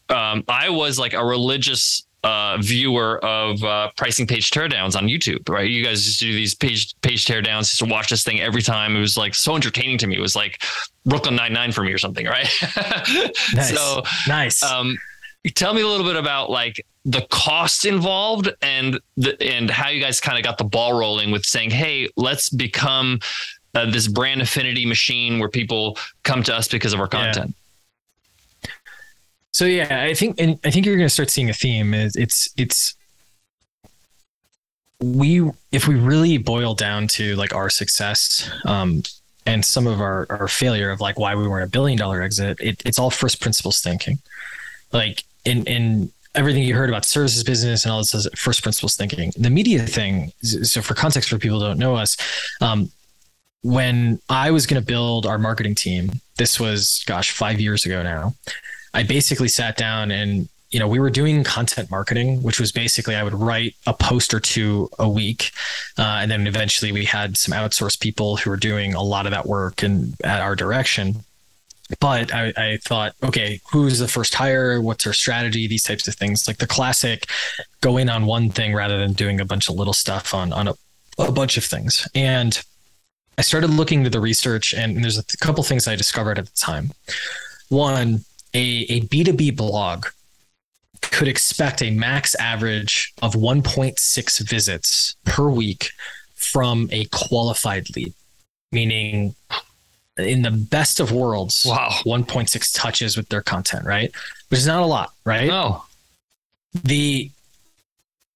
[0.09, 5.49] um, I was like a religious uh, viewer of uh, pricing page teardowns on YouTube,
[5.49, 5.71] right?
[5.71, 8.97] You guys just do these page page teardowns, just to watch this thing every time.
[8.97, 10.17] It was like so entertaining to me.
[10.17, 10.61] It was like
[11.07, 12.49] Brooklyn Nine Nine for me or something, right?
[13.55, 13.75] nice.
[13.75, 14.61] So nice.
[14.61, 14.99] Um,
[15.51, 20.01] tell me a little bit about like the costs involved and the and how you
[20.01, 23.21] guys kind of got the ball rolling with saying, hey, let's become
[23.75, 27.55] uh, this brand affinity machine where people come to us because of our content.
[27.55, 28.71] Yeah.
[29.53, 31.95] So yeah, I think and I think you're going to start seeing a theme.
[31.95, 32.95] Is it's it's
[35.01, 39.03] we if we really boil down to like our success um,
[39.47, 42.59] and some of our our failure of like why we weren't a billion dollar exit,
[42.61, 44.19] it, it's all first principles thinking.
[44.93, 49.33] Like in in everything you heard about services business and all this first principles thinking.
[49.37, 50.33] The media thing.
[50.43, 52.17] So for context, for people who don't know us,
[52.61, 52.91] um,
[53.63, 58.03] when I was going to build our marketing team, this was gosh five years ago
[58.03, 58.35] now.
[58.93, 63.15] I basically sat down and you know, we were doing content marketing, which was basically
[63.15, 65.53] I would write a post or two a week,
[65.97, 69.31] uh, and then eventually we had some outsourced people who were doing a lot of
[69.31, 71.25] that work and at our direction.
[72.01, 74.81] But I, I thought, okay, who's the first hire?
[74.81, 75.69] What's our strategy?
[75.69, 77.27] These types of things, like the classic,
[77.83, 80.69] go in on one thing rather than doing a bunch of little stuff on on
[80.69, 80.75] a,
[81.19, 82.09] a bunch of things.
[82.15, 82.61] And
[83.37, 86.57] I started looking to the research, and there's a couple things I discovered at the
[86.57, 86.93] time.
[87.69, 88.25] One,
[88.55, 90.07] a a B2B blog
[91.03, 95.91] could expect a max average of 1.6 visits per week
[96.35, 98.15] from a qualified lead,
[98.73, 99.35] meaning
[100.17, 104.13] in the best of worlds, wow, 1.6 touches with their content, right?
[104.49, 105.49] Which is not a lot, right?
[105.49, 105.85] No.
[106.85, 107.31] The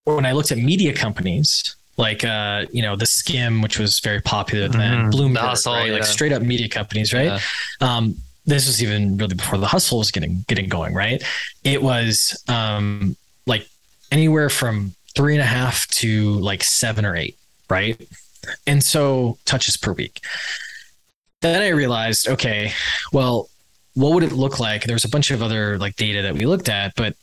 [0.05, 4.21] when I looked at media companies like uh, you know, the Skimm, which was very
[4.21, 5.11] popular then, mm-hmm.
[5.11, 5.89] Bloomberg, hustle, right?
[5.89, 5.95] Yeah.
[5.95, 7.25] Like straight up media companies, right?
[7.25, 7.41] Yeah.
[7.81, 8.17] Um,
[8.47, 11.23] this was even really before the hustle was getting getting going, right?
[11.65, 13.17] It was um,
[13.47, 13.67] like
[14.11, 17.37] anywhere from three and a half to like seven or eight,
[17.69, 18.01] right?
[18.67, 20.21] And so touches per week.
[21.41, 22.73] Then I realized, okay,
[23.13, 23.49] well,
[23.95, 24.85] what would it look like?
[24.85, 27.17] There's a bunch of other like data that we looked at, but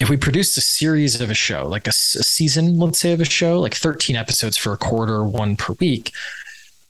[0.00, 3.20] if we produced a series of a show, like a, a season, let's say, of
[3.20, 6.12] a show, like 13 episodes for a quarter, one per week,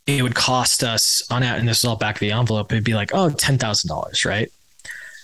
[0.07, 2.85] it would cost us on out, and this is all back of the envelope, it'd
[2.85, 4.51] be like, oh, $10,000, right?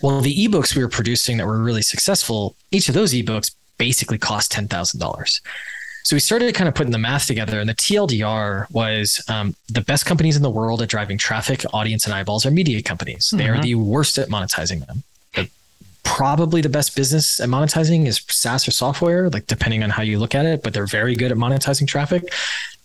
[0.03, 4.19] Well, the ebooks we were producing that were really successful, each of those ebooks basically
[4.19, 5.41] cost $10,000.
[6.05, 9.81] So we started kind of putting the math together, and the TLDR was um, the
[9.81, 13.29] best companies in the world at driving traffic, audience, and eyeballs are media companies.
[13.29, 13.37] Mm-hmm.
[13.39, 13.63] They are mm-hmm.
[13.63, 15.03] the worst at monetizing them.
[16.03, 20.19] probably the best business at monetizing is SaaS or software, like depending on how you
[20.19, 22.31] look at it, but they're very good at monetizing traffic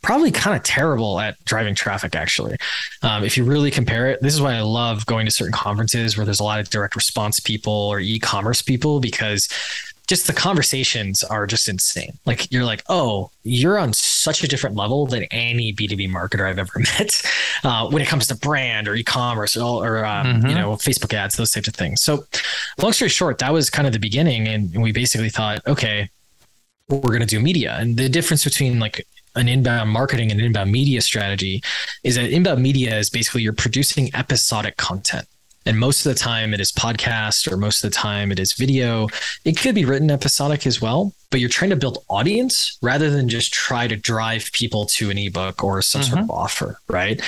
[0.01, 2.55] probably kind of terrible at driving traffic actually
[3.01, 6.15] um, if you really compare it this is why i love going to certain conferences
[6.15, 9.49] where there's a lot of direct response people or e-commerce people because
[10.09, 14.75] just the conversations are just insane like you're like oh you're on such a different
[14.75, 17.21] level than any b2b marketer i've ever met
[17.63, 20.47] uh, when it comes to brand or e-commerce or, or um, mm-hmm.
[20.47, 22.25] you know facebook ads those types of things so
[22.81, 26.09] long story short that was kind of the beginning and we basically thought okay
[26.89, 29.05] we're going to do media and the difference between like
[29.35, 31.61] an inbound marketing and inbound media strategy
[32.03, 35.27] is that inbound media is basically you're producing episodic content.
[35.69, 38.53] And most of the time it is podcast or most of the time it is
[38.53, 39.07] video.
[39.45, 43.29] It could be written episodic as well, but you're trying to build audience rather than
[43.29, 46.09] just try to drive people to an ebook or some mm-hmm.
[46.09, 46.41] sort of mm-hmm.
[46.41, 47.21] offer, right?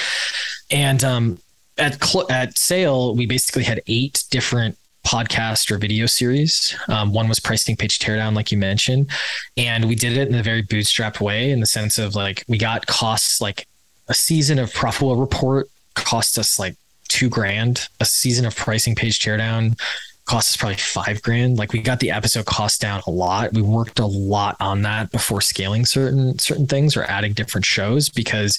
[0.72, 1.38] And um,
[1.78, 4.76] at cl- at Sale, we basically had eight different
[5.06, 6.76] podcast or video series.
[6.88, 9.12] Um, one was pricing page teardown, like you mentioned,
[9.56, 12.58] and we did it in a very bootstrap way in the sense of like we
[12.58, 13.68] got costs like
[14.08, 16.76] a season of ProfitWell Report cost us like
[17.12, 17.88] two grand.
[18.00, 19.78] A season of pricing page teardown
[20.26, 21.58] cost us probably five grand.
[21.58, 23.54] Like we got the episode cost down a lot.
[23.54, 28.10] We worked a lot on that before scaling certain certain things or adding different shows
[28.10, 28.58] because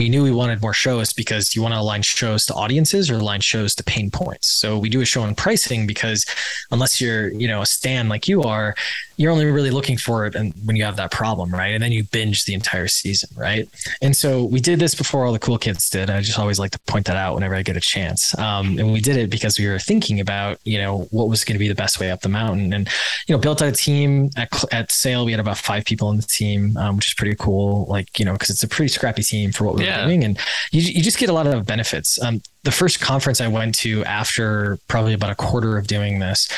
[0.00, 3.16] we knew we wanted more shows because you want to align shows to audiences or
[3.16, 4.48] align shows to pain points.
[4.48, 6.24] So we do a show on pricing because
[6.70, 8.74] unless you're, you know, a stan like you are,
[9.18, 11.74] you're only really looking for it and when you have that problem, right?
[11.74, 13.68] And then you binge the entire season, right?
[14.00, 16.08] And so we did this before all the cool kids did.
[16.08, 18.36] I just always like to point that out whenever I get a chance.
[18.38, 21.56] Um, and we did it because we were thinking about, you know, what was going
[21.56, 22.72] to be the best way up the mountain.
[22.72, 22.88] And
[23.28, 25.26] you know, built out a team at at Sale.
[25.26, 27.84] We had about five people on the team, um, which is pretty cool.
[27.90, 29.89] Like you know, because it's a pretty scrappy team for what we yeah.
[30.06, 30.38] Doing, and
[30.72, 32.20] you you just get a lot of benefits.
[32.22, 36.48] Um, the first conference I went to after probably about a quarter of doing this,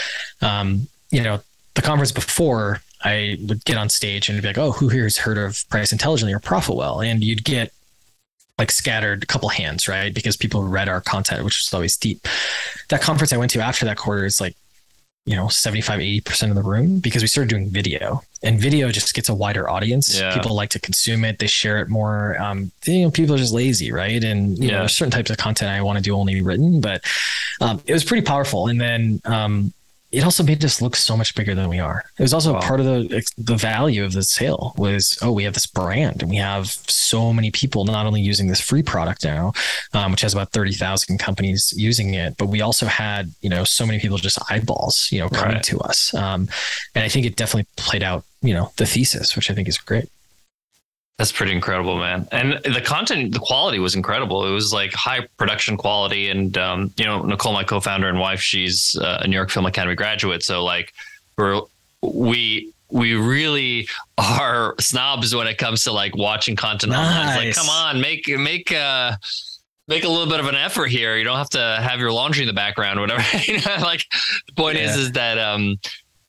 [0.41, 1.41] um, you know,
[1.75, 5.19] the conference before, I would get on stage and be like, "Oh, who here has
[5.19, 7.73] heard of Price Intelligently or ProfitWell?" And you'd get
[8.59, 10.13] like scattered a couple hands, right?
[10.13, 12.27] Because people read our content, which was always deep.
[12.91, 14.57] That conference I went to after that quarter is like,
[15.25, 19.15] you know, 75, 80% of the room because we started doing video and video just
[19.15, 20.19] gets a wider audience.
[20.19, 20.35] Yeah.
[20.35, 21.39] People like to consume it.
[21.39, 22.37] They share it more.
[22.41, 24.23] Um, you know, people are just lazy, right?
[24.23, 24.73] And, you yeah.
[24.73, 27.05] know, there's certain types of content I want to do only written, but
[27.61, 28.67] um, it was pretty powerful.
[28.67, 29.73] And then, um,
[30.13, 32.05] it also made us look so much bigger than we are.
[32.19, 32.61] It was also Wow.
[32.61, 36.31] part of the the value of the sale was oh we have this brand and
[36.31, 39.53] we have so many people not only using this free product now,
[39.95, 43.65] um, which has about thirty thousand companies using it, but we also had you know
[43.65, 45.65] so many people just eyeballs you know coming Right.
[45.65, 46.49] to us, um,
[46.95, 49.79] and I think it definitely played out you know the thesis, which I think is
[49.79, 50.09] great.
[51.19, 52.27] That's pretty incredible, man.
[52.33, 54.47] And the content, the quality was incredible.
[54.47, 56.31] It was like high production quality.
[56.31, 59.51] And, um, you know, Nicole, my co founder and wife, she's uh, a New York
[59.51, 60.43] Film Academy graduate.
[60.43, 60.93] So, like,
[61.37, 61.61] we're,
[62.03, 63.89] we, we really
[64.19, 67.29] are snobs when it comes to like watching content online.
[67.29, 69.17] It's like, come on, make, make, uh,
[69.89, 71.17] make a little bit of an effort here.
[71.17, 73.23] You don't have to have your laundry in the background, or whatever.
[73.47, 74.05] you know, like
[74.47, 75.79] the point is, is that, um,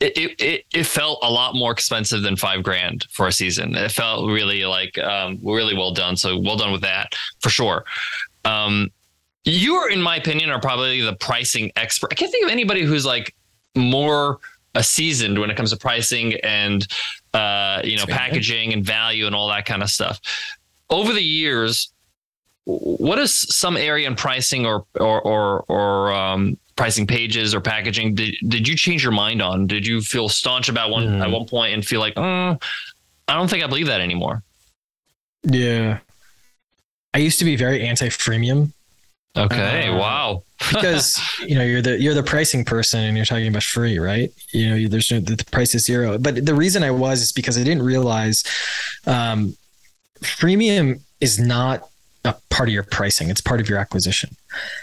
[0.04, 3.76] it, it, it, felt a lot more expensive than five grand for a season.
[3.76, 6.18] It felt really like um, really well done.
[6.18, 7.86] So well done with that for sure.
[8.44, 8.92] Um,
[9.46, 12.10] you are, in my opinion, are probably the pricing expert.
[12.12, 13.34] I can't think of anybody who's like
[13.76, 14.40] more
[14.76, 16.88] uh, seasoned when it comes to pricing and
[17.34, 20.20] uh, you know packaging and value and all that kind of stuff.
[20.90, 21.92] Over the years,
[22.66, 28.16] what is some area in pricing or or or, or um, pricing pages or packaging
[28.16, 29.68] did, did you change your mind on?
[29.68, 31.22] Did you feel staunch about one Hmm.
[31.22, 32.56] at one point and feel like, uh,
[33.28, 34.44] I don't think I believe that anymore?
[35.44, 36.00] Yeah,
[37.14, 38.72] I used to be very anti freemium
[39.36, 40.44] Okay, Uh, wow.
[40.70, 44.30] because you know you're the you're the pricing person and you're talking about free right
[44.54, 47.58] you know there's no the price is zero but the reason i was is because
[47.58, 48.44] i didn't realize
[49.06, 49.54] um
[50.22, 51.82] freemium is not
[52.26, 53.30] a part of your pricing.
[53.30, 54.36] It's part of your acquisition.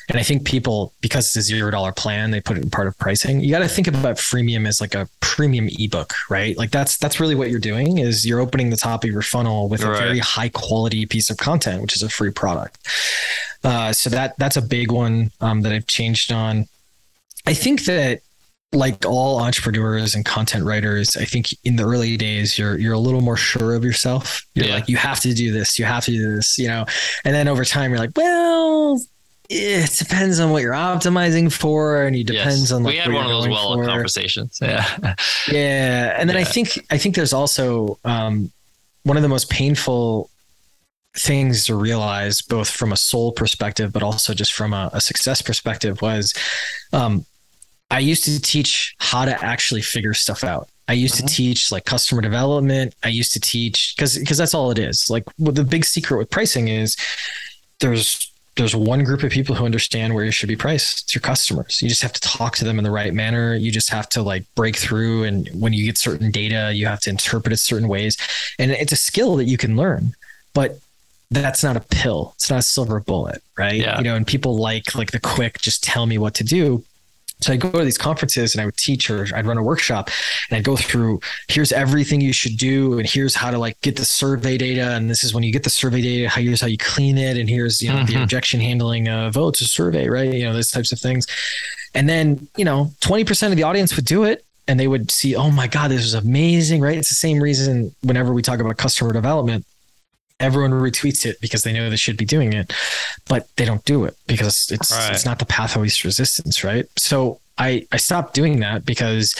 [0.08, 2.88] And i think people because it's a zero dollar plan they put it in part
[2.88, 3.40] of pricing.
[3.40, 6.56] You got to think about freemium as like a premium ebook right?
[6.56, 9.68] Like that's that's really what you're doing is you're opening the top of your funnel
[9.68, 12.78] with a very high quality piece of content which is a free product.
[13.62, 16.66] Uh, so that that's a big one um, that I've changed on.
[17.46, 18.20] I think that
[18.72, 22.98] like all entrepreneurs and content writers, I think in the early days you're you're a
[22.98, 24.46] little more sure of yourself.
[24.54, 24.74] You're Yeah.
[24.74, 26.84] like you have to do this, you have to do this, you know.
[27.24, 29.00] And then over time you're like, well,
[29.48, 32.72] it depends on what you're optimizing for, and it depends yes.
[32.72, 33.84] on like we had one of those well for.
[33.84, 34.58] conversations.
[34.62, 34.86] Yeah.
[35.50, 38.52] Yeah, and then I think I think there's also um,
[39.02, 40.30] one of the most painful
[41.16, 45.42] things to realize, both from a soul perspective, but also just from a, a success
[45.42, 46.32] perspective, was
[46.92, 47.26] um,
[47.90, 50.68] I used to teach how to actually figure stuff out.
[50.88, 51.26] I used Mhm.
[51.26, 52.94] to teach like customer development.
[53.02, 55.08] I used to teach because because that's all it is.
[55.10, 56.96] Like what the big secret with pricing is
[57.80, 58.26] there's
[58.56, 61.02] there's one group of people who understand where you should be priced.
[61.04, 61.80] It's your customers.
[61.80, 63.54] You just have to talk to them in the right manner.
[63.54, 65.24] You just have to like break through.
[65.24, 68.16] And when you get certain data, you have to interpret it certain ways.
[68.58, 70.14] And it's a skill that you can learn,
[70.52, 70.78] but
[71.30, 72.32] that's not a pill.
[72.34, 73.76] It's not a silver bullet, right?
[73.80, 73.96] Yeah.
[73.98, 76.84] You know, and people like like the quick, just tell me what to do.
[77.42, 80.10] So I'd go to these conferences and I would teach or I'd run a workshop
[80.50, 83.96] and I'd go through here's everything you should do and here's how to like get
[83.96, 86.66] the survey data and this is when you get the survey data how here's how
[86.66, 88.22] you clean it and here's you know the Mhm.
[88.24, 90.32] objection handling of oh it's a survey right?
[90.32, 91.26] You know those types of things.
[91.94, 95.34] And then you know 20% of the audience would do it and they would see
[95.34, 96.98] oh my god this is amazing right?
[96.98, 99.64] It's the same reason whenever we talk about customer development
[100.40, 102.72] everyone retweets it because they know they should be doing it
[103.28, 105.12] but they don't do it because it's Right.
[105.12, 109.34] it's not the path of least resistance right so i i stopped doing that because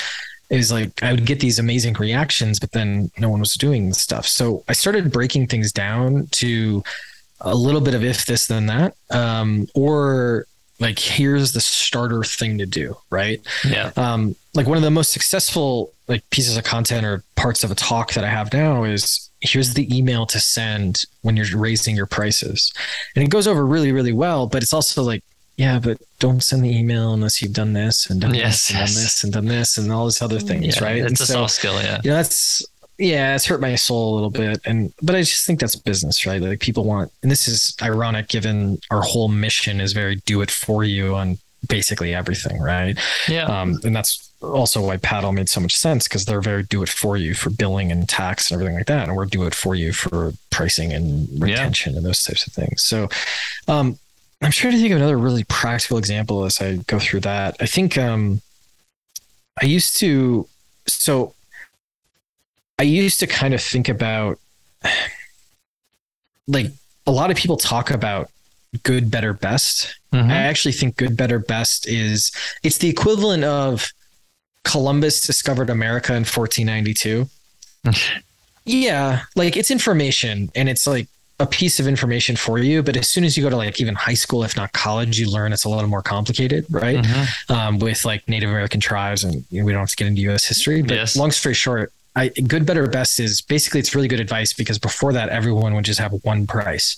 [0.51, 3.89] it was like i would get these amazing reactions but then no one was doing
[3.89, 6.83] the stuff so i started breaking things down to
[7.41, 10.47] a little bit of if this then that um or
[10.81, 13.93] like here's the starter thing to do right Yeah.
[13.97, 17.75] um, like one of the most successful like pieces of content or parts of a
[17.75, 22.07] talk that I have now is here's the email to send when you're raising your
[22.07, 22.73] prices,
[23.15, 24.47] and it goes over really really well.
[24.47, 25.23] But it's also like
[25.57, 28.79] yeah, but don't send the email unless you've done this and done Yes, this and
[28.81, 28.95] yes.
[28.95, 30.97] done this and done this and all these other things, Yeah, right?
[30.99, 31.75] It's and a soft skill.
[31.83, 32.01] Yeah.
[32.03, 32.65] you know that's
[32.99, 36.27] yeah it's hurt my soul a little bit and but i just think that's business
[36.27, 40.43] right like people want and this is ironic given our whole mission is very do
[40.43, 43.45] it for you on basically everything right Yeah.
[43.47, 46.89] um, and that's also why paddle made so much sense because they're very do it
[46.89, 49.75] for you for billing and tax and everything like that and we're do it for
[49.75, 53.09] you for pricing and retention and those types of things so
[53.69, 53.99] um,
[54.41, 57.67] i'm trying to think of another really practical example as i go through that i
[57.67, 58.41] think um,
[59.61, 60.47] i used to
[60.87, 61.35] so
[62.79, 64.39] I used to kind of think about
[66.47, 66.69] like
[67.07, 68.31] a lot of people talk about
[68.85, 69.95] good, better, best.
[70.15, 70.31] Mhm.
[70.31, 72.33] I actually think good, better, best is
[72.63, 73.93] it's the equivalent of
[74.65, 77.29] Columbus discovered America in 1492.
[78.65, 81.09] yeah, like it's information and it's like
[81.41, 83.95] a piece of information for you, but as soon as you go to like even
[83.95, 86.99] high school, if not college, you learn it's a little more complicated, right?
[86.99, 87.53] Mm-hmm.
[87.53, 90.21] Um, with like Native American tribes, and you know, we don't have to get into
[90.23, 90.47] U.S.
[90.47, 90.83] history.
[90.83, 91.17] But yes.
[91.17, 95.13] long story short, I, good, better, best is basically it's really good advice because before
[95.13, 96.97] that, everyone would just have one price.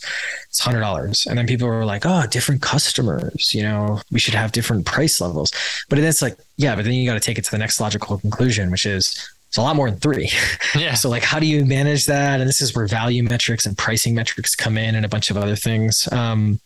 [0.48, 4.34] It's hundred dollars, and then people were like, "Oh, different customers, you know, we should
[4.34, 5.52] have different price levels."
[5.90, 7.78] But then it's like, yeah, but then you got to take it to the next
[7.78, 9.14] logical conclusion, which is
[9.48, 10.30] it's a lot more than three.
[10.74, 10.94] Yeah.
[10.94, 12.40] so like, how do you manage that?
[12.40, 15.36] And this is where value metrics and pricing metrics come in, and a bunch of
[15.36, 16.08] other things.
[16.10, 16.58] Um,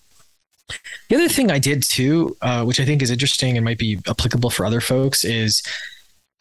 [1.08, 3.98] the other thing I did too, uh, which I think is interesting and might be
[4.06, 5.62] applicable for other folks, is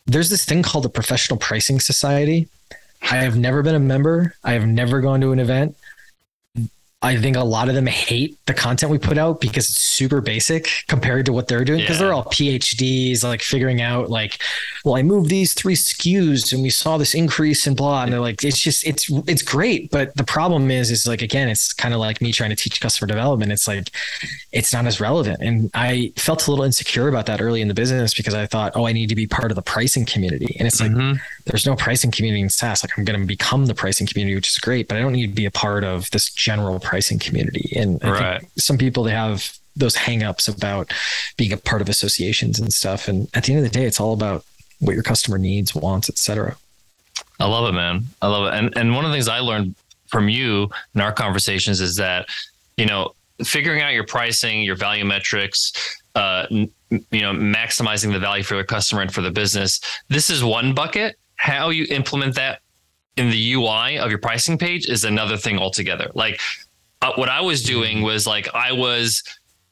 [0.06, 2.48] there's this thing called the Professional Pricing Society.
[3.02, 4.36] I have never been a member.
[4.44, 5.76] I have never gone to an event.
[7.06, 10.22] I think a lot of them hate the content we put out because it's super
[10.22, 12.06] basic compared to what they're doing because yeah.
[12.06, 14.42] they're all PhDs, like figuring out like,
[14.84, 18.04] well, I moved these three SKUs and we saw this increase in blah.
[18.04, 21.48] And they're like, it's just it's it's great, but the problem is is like again,
[21.48, 23.52] it's kind of like me trying to teach customer development.
[23.52, 23.92] It's like
[24.52, 27.74] it's not as relevant, and I felt a little insecure about that early in the
[27.76, 30.68] business because I thought, oh, I need to be part of the pricing community, and
[30.68, 31.20] it's like mm-hmm.
[31.46, 32.84] There's no pricing community in SaaS.
[32.84, 35.28] Like I'm going to become the pricing community, which is great, but I don't need
[35.28, 37.72] to be a part of this general pricing community.
[37.76, 38.44] And right.
[38.58, 40.92] some people they have those hangups about
[41.38, 43.08] being a part of associations and stuff.
[43.08, 44.44] And at the end of the day, it's all about
[44.80, 46.56] what your customer needs, wants, etc.
[47.40, 48.06] I love it, man.
[48.22, 48.58] I love it.
[48.58, 49.76] And and one of the things I learned
[50.08, 52.28] from you in our conversations is that,
[52.78, 55.74] you know, figuring out your pricing, your value metrics,
[56.16, 59.80] uh, you know, maximizing the value for the customer and for the business.
[60.08, 61.18] This is one bucket.
[61.46, 62.62] How you implement that
[63.18, 66.10] in the UI of your pricing page is another thing altogether.
[66.16, 66.42] Like
[67.04, 69.24] uh, what I was doing was like I was.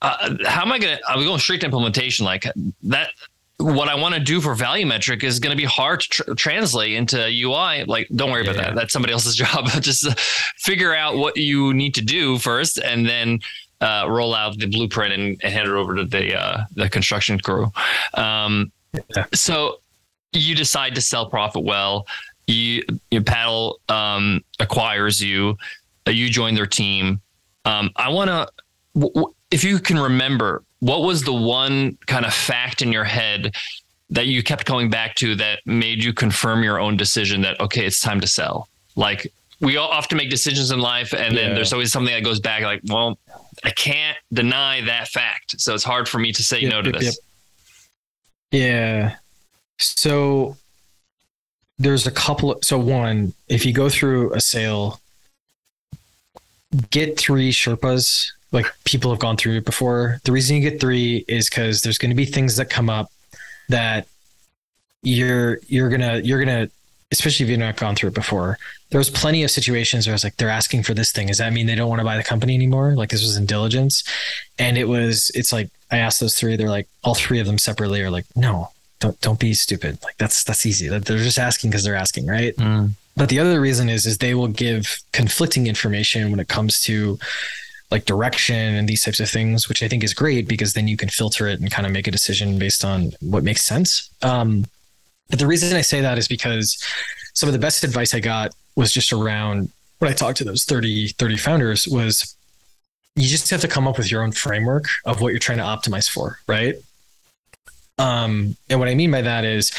[0.01, 0.99] Uh, how am I gonna?
[1.07, 2.25] I'm going straight to implementation.
[2.25, 2.45] Like
[2.83, 3.09] that.
[3.57, 6.33] What I want to do for value metric is going to be hard to tr-
[6.33, 7.85] translate into UI.
[7.85, 8.75] Like, don't worry yeah, about that.
[8.75, 9.67] That's somebody else's job.
[9.81, 13.39] Just figure out what you need to do first, and then
[13.81, 17.39] uh, roll out the blueprint and, and, hand it over to the uh, the construction
[17.39, 17.71] crew.
[18.15, 18.71] Um,
[19.15, 19.25] yeah.
[19.33, 19.79] So
[20.33, 22.05] you decide to sell ProfitWell.
[22.47, 25.57] You, you paddle um, acquires you
[26.11, 27.21] you join their team.
[27.65, 28.49] Um, I want to,
[28.99, 33.55] w- if you can remember, what was the one kind of fact in your head
[34.09, 37.85] that you kept going back to that made you confirm your own decision that okay,
[37.85, 38.67] it's time to sell?
[38.95, 39.31] Like
[39.61, 41.41] we all often make decisions in life, and yeah.
[41.41, 42.63] then there's always something that goes back.
[42.63, 43.17] Like, well,
[43.63, 46.89] I can't deny that fact, so it's hard for me to say yep, no to
[46.89, 47.19] yep, this.
[48.51, 48.61] Yep.
[48.61, 49.15] Yeah.
[49.79, 50.57] So
[51.77, 52.53] there's a couple.
[52.53, 54.99] Of, so one, if you go through a sale
[56.89, 58.31] get three Sherpas.
[58.51, 60.19] Like people have gone through it before.
[60.25, 63.11] The reason you get three is because there's going to be things that come up
[63.69, 64.07] that
[65.01, 66.69] you're you're gonna you're gonna
[67.11, 68.57] especially if you've not gone through it before.
[68.89, 71.27] There was plenty of situations where I was like, they're asking for this thing.
[71.27, 72.95] Does that mean they don't want to buy the company anymore?
[72.95, 74.03] Like this was in diligence.
[74.57, 77.59] And it was, it's like, I asked those three, they're like, all three of them
[77.59, 78.69] separately are like, no,
[79.03, 80.01] don't, don't be stupid.
[80.03, 80.87] Like that's, that's easy.
[80.87, 82.25] They're just asking because they're asking.
[82.25, 82.55] Right.
[82.55, 82.91] Mm.
[83.15, 87.19] But the other reason is is they will give conflicting information when it comes to
[87.91, 90.97] like direction and these types of things, which I think is great because then you
[90.97, 94.09] can filter it and kind of make a decision based on what makes sense.
[94.23, 94.65] Um,
[95.29, 96.81] but the reason I say that is because
[97.33, 100.63] some of the best advice I got was just around when I talked to those
[100.63, 102.35] 30, 30 founders was
[103.15, 105.63] you just have to come up with your own framework of what you're trying to
[105.63, 106.75] optimize for, right?
[107.97, 109.71] Um, and what I mean by that is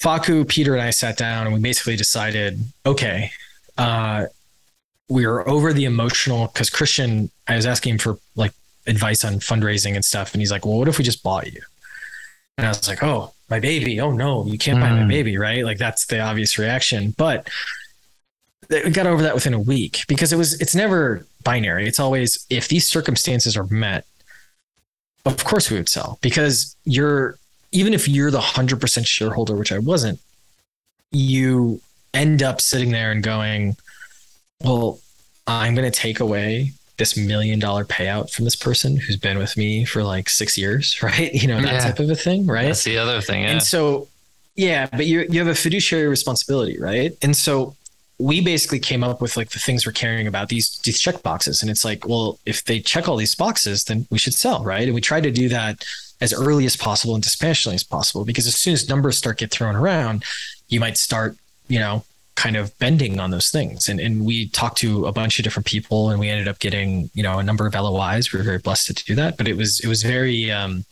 [0.00, 3.30] Faku, Peter, and I sat down and we basically decided, okay,
[3.76, 4.26] uh,
[5.08, 8.52] we are over the emotional because Christian, I was asking for like
[8.86, 11.62] advice on fundraising and stuff, and he's like, "Well, what if we just bought you?"
[12.56, 14.00] And I was like, "Oh, my baby!
[14.00, 14.82] Oh no, you can't mm.
[14.82, 15.08] buy my hmm.
[15.08, 17.48] baby, right?" Like that's the obvious reaction, but
[18.70, 21.86] we got over that within a week because it was it's never binary.
[21.86, 24.04] It's always if these circumstances are met,
[25.28, 27.38] of course we would sell because you're
[27.70, 30.18] even if you're the 100% shareholder, which I wasn't,
[31.12, 31.80] you
[32.14, 33.76] end up sitting there and going,
[34.64, 35.00] well,
[35.46, 39.56] I'm going to take away this million dollar payout from this person who's been with
[39.56, 41.32] me for like six years, right?
[41.32, 41.80] You know, that yeah.
[41.80, 42.66] type of a thing, right?
[42.66, 43.42] That's the other thing.
[43.42, 43.50] Yeah.
[43.50, 44.08] And so,
[44.56, 47.12] yeah, but you you have a fiduciary responsibility, right?
[47.22, 47.76] And so
[48.18, 51.62] we basically came up with like the things we're caring about these these check boxes,
[51.62, 54.84] and it's like, well, if they check all these boxes, then we should sell, right?
[54.84, 55.84] And we tried to do that
[56.20, 59.52] as early as possible and dispassionately as possible because as soon as numbers start get
[59.52, 60.24] thrown around
[60.68, 61.36] you might start
[61.68, 62.04] you know
[62.38, 63.88] kind of bending on those things.
[63.88, 67.10] And and we talked to a bunch of different people and we ended up getting
[67.12, 69.36] you know a number of LOIs we were very blessed to do that.
[69.36, 70.84] But it was it was very um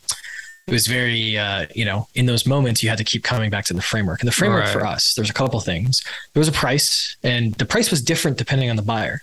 [0.67, 3.65] it was very uh, you know in those moments you had to keep coming back
[3.65, 4.73] to the framework and the framework right.
[4.73, 6.03] for us there's a couple things
[6.33, 9.21] there was a price and the price was different depending on the buyer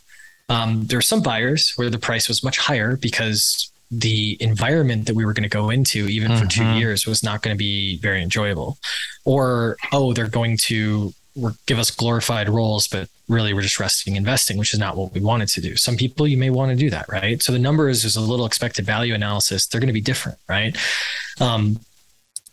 [0.48, 5.14] Um, there were some buyers where the price was much higher because the environment that
[5.14, 6.78] we were going to go into, even for two Mhm.
[6.80, 8.76] years, was not going to be very enjoyable.
[9.24, 11.14] Or, oh, they're going to
[11.66, 15.20] give us glorified roles, but really we're just resting investing, which is not what we
[15.20, 15.76] wanted to do.
[15.76, 17.42] Some people you may want to do that, right?
[17.42, 19.66] So the numbers is a little expected value analysis.
[19.66, 20.76] They're going to be different, right?
[21.40, 21.80] Um,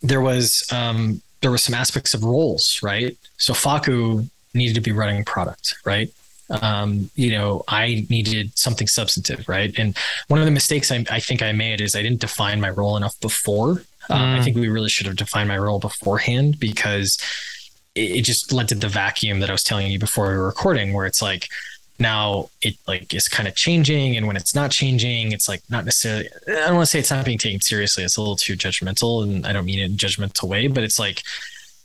[0.02, 3.16] there was um, there were some aspects of roles, right?
[3.36, 6.10] So Faku needed to be running product, right?
[6.60, 9.72] Um, you know, I needed something substantive, right?
[9.78, 9.96] And
[10.28, 12.96] one of the mistakes I, I think I made is I didn't define my role
[12.96, 13.82] enough before.
[14.10, 14.44] Um, I Mm.
[14.44, 17.16] think we really should have defined my role beforehand because
[17.94, 20.46] it, it just led to the vacuum that I was telling you before we were
[20.46, 21.48] recording, where it's like
[21.98, 25.84] now it like is kind of changing, and when it's not changing, it's like not
[25.84, 26.28] necessarily.
[26.48, 28.02] I don't want to say it's not being taken seriously.
[28.04, 30.82] It's a little too judgmental, and I don't mean it in a judgmental way, but
[30.84, 31.22] it's like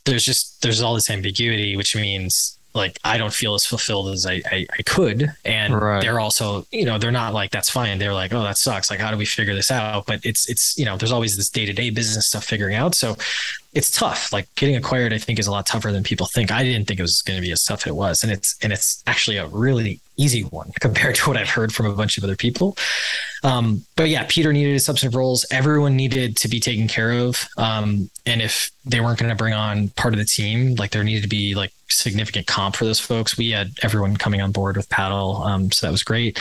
[0.06, 4.26] there's just there's all this ambiguity, which means like I don't feel as fulfilled as
[4.26, 6.02] I I, I could, and Right.
[6.02, 8.00] they're also you know they're not like that's fine.
[8.00, 8.90] They're like oh that sucks.
[8.90, 10.06] Like how do we figure this out?
[10.06, 12.96] But it's it's you know there's always this day to day business stuff figuring out.
[12.96, 13.18] So
[13.78, 14.34] it's tough.
[14.34, 16.52] Like getting acquired, I think is a lot tougher than people think.
[16.52, 18.58] I didn't think it was going to be as tough as it was, and it's
[18.64, 22.18] and it's actually a really easy one compared to what I've heard from a bunch
[22.18, 22.78] of other people.
[23.44, 25.46] Um, but yeah, Peter needed substantive roles.
[25.52, 27.48] Everyone needed to be taken care of.
[27.58, 31.04] Um, and if they weren't going to bring on part of the team, like there
[31.04, 33.38] needed to be like significant comp for those folks.
[33.38, 35.38] We had everyone coming on board with paddle.
[35.38, 36.40] Um, so that was great.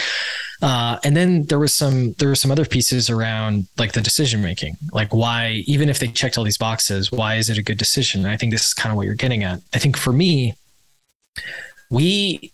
[0.62, 4.41] Uh, and then there was some there were some other pieces around like the decision
[4.41, 7.79] making, like why even if they checked all these boxes, why is it a good
[7.79, 8.24] decision?
[8.24, 9.61] And I think this is kind of what you're getting at.
[9.74, 10.55] I think for me,
[11.91, 12.53] we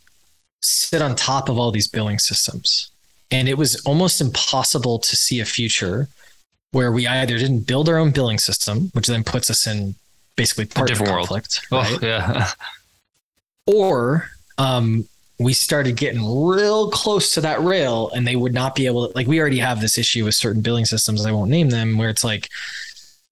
[0.62, 2.90] sit on top of all these billing systems,
[3.30, 6.08] and it was almost impossible to see a future
[6.72, 9.94] where we either didn't build our own billing system, which then puts us in
[10.36, 11.28] basically partner different world.
[11.28, 11.98] conflict, right?
[12.02, 12.48] Oh, yeah.
[13.66, 15.06] or um,
[15.38, 19.14] we started getting real close to that rail and they would not be able to
[19.14, 22.08] like we already have this issue with certain billing systems i won't name them where
[22.08, 22.48] it's like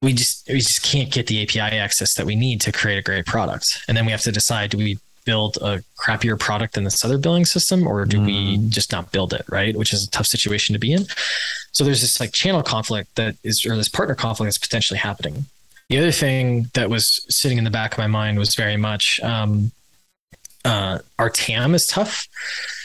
[0.03, 3.03] we just we just can't get the api access that we need to create a
[3.03, 6.85] great product and then we have to decide do we build a crappier product than
[6.85, 10.11] this other billing system or do we just not build it right which is a
[10.11, 11.05] tough situation to be in
[11.73, 15.45] so there's this like channel conflict that is or this partner conflict that's potentially happening
[15.89, 19.19] the other thing that was sitting in the back of my mind was very much
[19.21, 19.73] um,
[20.65, 22.29] uh, our TAM is tough.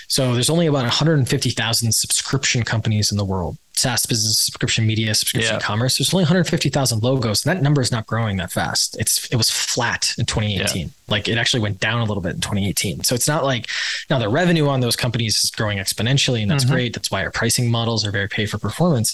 [0.08, 3.58] So there's only about 150,000 subscription companies in the world.
[3.78, 5.60] SaaS business, subscription media, subscription Yeah.
[5.60, 5.98] commerce.
[5.98, 8.96] There's only 150,000 logos, and that number is not growing that fast.
[9.00, 10.92] It's it was flat in 2018.
[11.08, 13.04] Like it actually went down a little bit in 2018.
[13.04, 13.68] So it's not like
[14.10, 16.72] now the revenue on those companies is growing exponentially, and that's Mhm.
[16.72, 16.94] great.
[16.94, 19.14] That's why our pricing models are very pay for performance.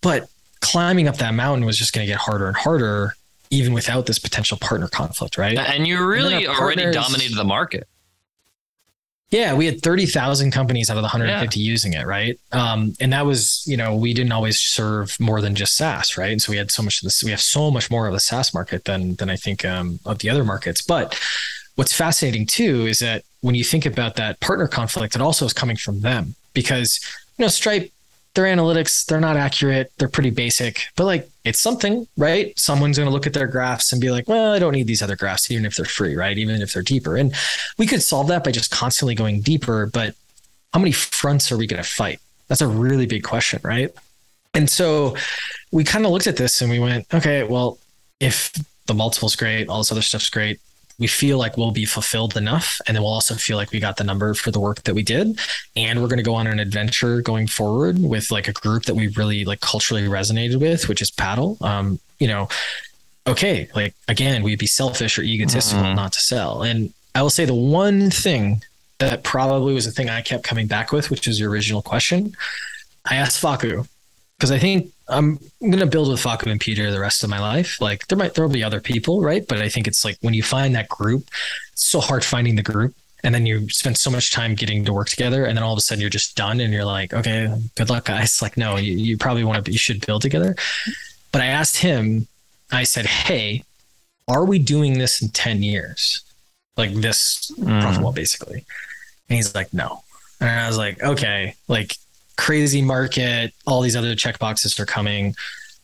[0.00, 0.28] But
[0.60, 3.14] climbing up that mountain was just going to get harder and harder,
[3.50, 5.58] even without this potential partner conflict, right?
[5.58, 7.88] And you really our already dominated the market.
[9.32, 12.38] Yeah, we had 30,000 companies out of the 150 using it, right?
[12.52, 16.30] Um, and that was, you know, we didn't always serve more than just SaaS, right?
[16.30, 18.20] And so we had so much of this, we have so much more of the
[18.20, 20.82] SaaS market than than I think um, of the other markets.
[20.82, 21.18] But
[21.76, 25.54] what's fascinating too is that when you think about that partner conflict, it also is
[25.54, 27.00] coming from them because,
[27.38, 27.90] you know, Stripe,
[28.34, 32.56] their analytics, they're not accurate, they're pretty basic, but like it's something, right?
[32.58, 35.02] Someone's going to look at their graphs and be like, well, I don't need these
[35.02, 36.38] other graphs, even if they're free, right?
[36.38, 37.16] Even if they're deeper.
[37.16, 37.34] And
[37.78, 40.14] we could solve that by just constantly going deeper, but
[40.72, 42.20] how many fronts are we going to fight?
[42.48, 43.92] That's a really big question, right?
[44.54, 45.16] And so
[45.70, 47.78] we kind of looked at this and we went, okay, well,
[48.20, 48.52] if
[48.86, 50.60] the multiple's great, all this other stuff's great,
[50.98, 52.80] we feel like we'll be fulfilled enough.
[52.86, 55.02] And then we'll also feel like we got the number for the work that we
[55.02, 55.38] did.
[55.74, 58.94] And we're going to go on an adventure going forward with like a group that
[58.94, 61.56] we really like culturally resonated with, which is paddle.
[61.60, 62.48] Um, you know,
[63.26, 65.96] okay, like again, we'd be selfish or egotistical Mhm.
[65.96, 66.62] not to sell.
[66.62, 68.62] And I will say the one thing
[68.98, 72.36] that probably was the thing I kept coming back with, which was your original question.
[73.04, 73.84] I asked Faku
[74.42, 77.80] because I think I'm to build with Faku and Peter the rest of my life.
[77.80, 79.46] Like there might there will be other people, right?
[79.46, 81.28] But I think it's like when you find that group,
[81.72, 84.92] it's so hard finding the group, and then you spend so much time getting to
[84.92, 87.56] work together, and then all of a sudden you're just done, and you're like, okay,
[87.76, 88.42] good luck, guys.
[88.42, 90.56] Like no, you, you probably want to you should build together.
[91.30, 92.26] But I asked him,
[92.72, 93.62] I said, hey,
[94.26, 96.22] are we doing this in ten years?
[96.76, 97.80] Like this Mm.
[97.80, 98.64] profitable, basically.
[99.28, 100.02] And he's like, no.
[100.40, 101.94] And I was like, okay, like
[102.36, 105.34] crazy market, all these other check boxes are coming.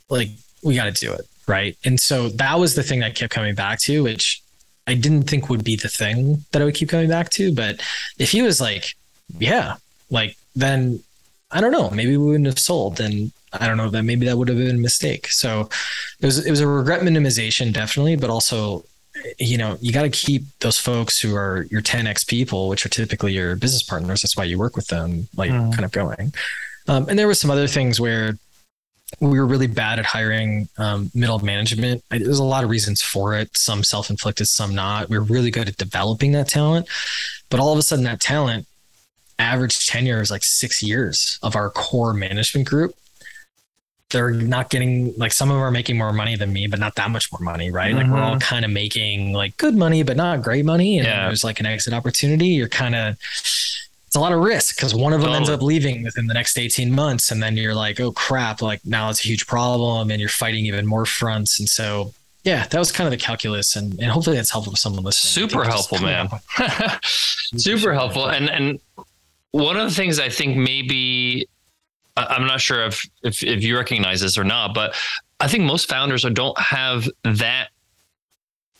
[0.08, 0.30] Like,
[0.62, 1.26] we got to do it.
[1.46, 1.76] Right.
[1.84, 4.42] And so that was the thing I kept coming back to, which
[4.86, 7.54] I didn't think would be the thing that I would keep coming back to.
[7.54, 7.80] But
[8.18, 8.94] if he was like,
[9.38, 9.76] yeah,
[10.10, 11.02] like, then
[11.50, 13.00] I don't know, maybe we wouldn't have sold.
[13.00, 15.28] And I don't know that maybe that would have been a mistake.
[15.28, 15.70] So
[16.20, 18.84] it was, it was a regret minimization, definitely, but also
[19.38, 22.88] you know, you got to keep those folks who are your 10x people, which are
[22.88, 24.22] typically your business partners.
[24.22, 25.72] That's why you work with them, like Mhm.
[25.72, 26.32] kind of going.
[26.88, 28.38] Um, and there was some other things where
[29.20, 32.04] we were really bad at hiring um, middle management.
[32.10, 33.56] I, there's a lot of reasons for it.
[33.56, 35.08] Some self-inflicted, some not.
[35.08, 36.86] We were really good at developing that talent,
[37.50, 38.66] but all of a sudden, that talent
[39.38, 42.94] average tenure is like six years of our core management group.
[44.10, 46.94] They're not getting like some of them are making more money than me, but not
[46.94, 47.94] that much more money, right?
[47.94, 48.38] Like we're all mm-hmm.
[48.38, 50.98] kind of making like good money, but not great money.
[50.98, 51.26] And Yeah.
[51.26, 52.48] there's like an exit opportunity.
[52.48, 53.16] You're kind of
[54.08, 56.56] it's a lot of risk because one of them ends up leaving within the next
[56.56, 57.30] 18 months.
[57.30, 60.64] And then you're like, oh crap, like now it's a huge problem and you're fighting
[60.64, 61.60] even more fronts.
[61.60, 63.76] And so yeah, that was kind of the calculus.
[63.76, 65.50] And, and hopefully that's helpful for someone listening.
[65.50, 66.30] Super helpful, man.
[67.04, 68.30] Super helpful.
[68.30, 68.80] And and
[69.50, 71.46] one of the things I think maybe
[72.28, 74.94] I'm not sure if if if you recognize this or not, but
[75.40, 77.68] I think most founders don't have that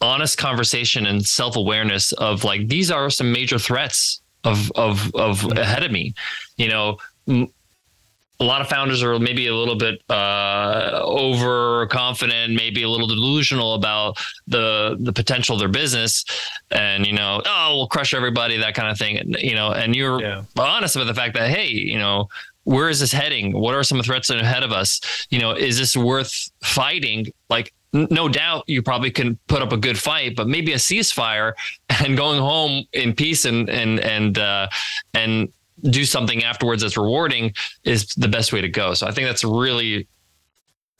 [0.01, 5.45] honest conversation and self awareness of like these are some major threats of of of
[5.57, 6.15] ahead of me.
[6.57, 12.89] You know, a lot of founders are maybe a little bit uh, overconfident, maybe a
[12.89, 14.17] little delusional about
[14.47, 16.25] the the potential of their business,
[16.71, 19.35] and you know, oh, we'll crush everybody, that kind of thing.
[19.39, 20.43] You know, and you're Yeah.
[20.57, 22.29] honest about the fact that hey, you know,
[22.69, 23.59] where is this heading?
[23.59, 25.01] What are some threats ahead of us?
[25.31, 27.33] You know, is this worth fighting?
[27.49, 31.55] Like, no doubt you probably can put up a good fight, but maybe a ceasefire
[32.05, 34.69] and going home in peace and and and uh,
[35.15, 35.51] and
[35.85, 37.55] do something afterwards that's rewarding
[37.85, 38.93] is the best way to go.
[38.93, 40.07] So I think that's really,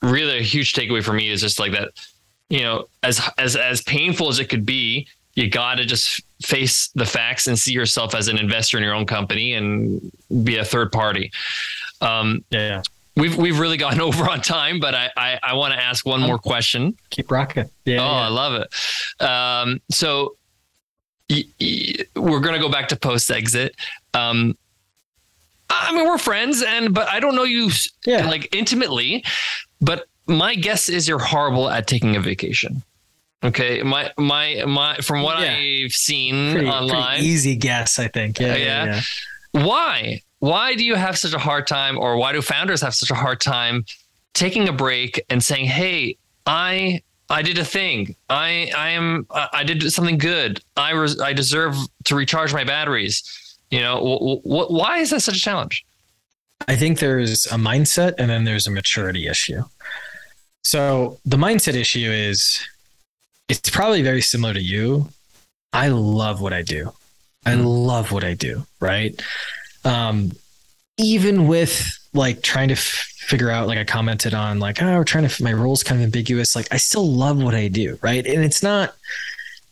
[0.01, 1.91] really a huge takeaway for me is just like that,
[2.49, 6.89] you know, as as as painful as it could be, you got to just face
[6.95, 10.11] the facts and see yourself as an investor in your own company and
[10.43, 11.31] be a third party.
[12.01, 12.81] Um, Yeah.
[13.17, 16.21] we've we've really gotten over on time, but I I, I want to ask one
[16.21, 16.95] more question.
[17.09, 17.69] Keep rocking.
[17.85, 17.97] Yeah.
[17.97, 18.25] Oh, yeah.
[18.25, 19.23] I love it.
[19.23, 20.35] Um, so
[21.29, 23.75] y- y- we're gonna go back to post exit.
[24.13, 24.57] Um,
[25.69, 27.69] I mean, we're friends, and but I don't know you
[28.05, 28.25] Yeah.
[28.27, 29.23] like intimately.
[29.81, 32.81] But my guess is you're horrible at taking a vacation.
[33.43, 35.55] Okay, my my my from what Yeah.
[35.85, 38.39] I've seen Pretty, online, pretty easy guess, I think.
[38.39, 38.55] Yeah.
[38.55, 38.85] Yeah.
[38.85, 39.01] yeah.
[39.65, 43.09] why why do you have such a hard time or why do founders have such
[43.11, 43.83] a hard time
[44.33, 46.15] taking a break and saying hey
[46.45, 51.33] i i did a thing i i am i did something good i res, i
[51.33, 51.75] deserve
[52.05, 55.85] to recharge my batteries you know wh- wh- why is that such a challenge
[56.67, 59.63] I think there's a mindset and then there's a maturity issue.
[60.61, 62.59] So the mindset issue is
[63.49, 65.09] it's probably very similar to you.
[65.73, 66.93] I love what I do.
[67.45, 67.63] I Mm.
[67.65, 69.19] love what I do, right?
[69.83, 70.31] Um,
[70.97, 75.03] even with like trying to f- figure out, like I commented on, like, oh, we're
[75.03, 76.55] trying to, f- my role's kind of ambiguous.
[76.55, 78.25] Like, I still love what I do, right?
[78.25, 78.95] And it's not,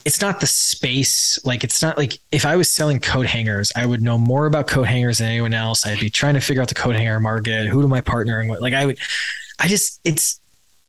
[0.06, 1.38] it's not the space.
[1.44, 4.68] Like, it's not like if I was selling coat hangers, I would know more about
[4.68, 5.86] coat hangers than anyone else.
[5.86, 7.68] I'd be trying to figure out the coat hanger market.
[7.68, 8.62] Who am I partnering with?
[8.62, 9.00] Like, I would,
[9.60, 10.40] I just, it's,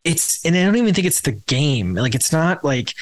[0.08, 1.94] it's, and I don't even think it's the game.
[1.94, 2.94] Like, it's not like,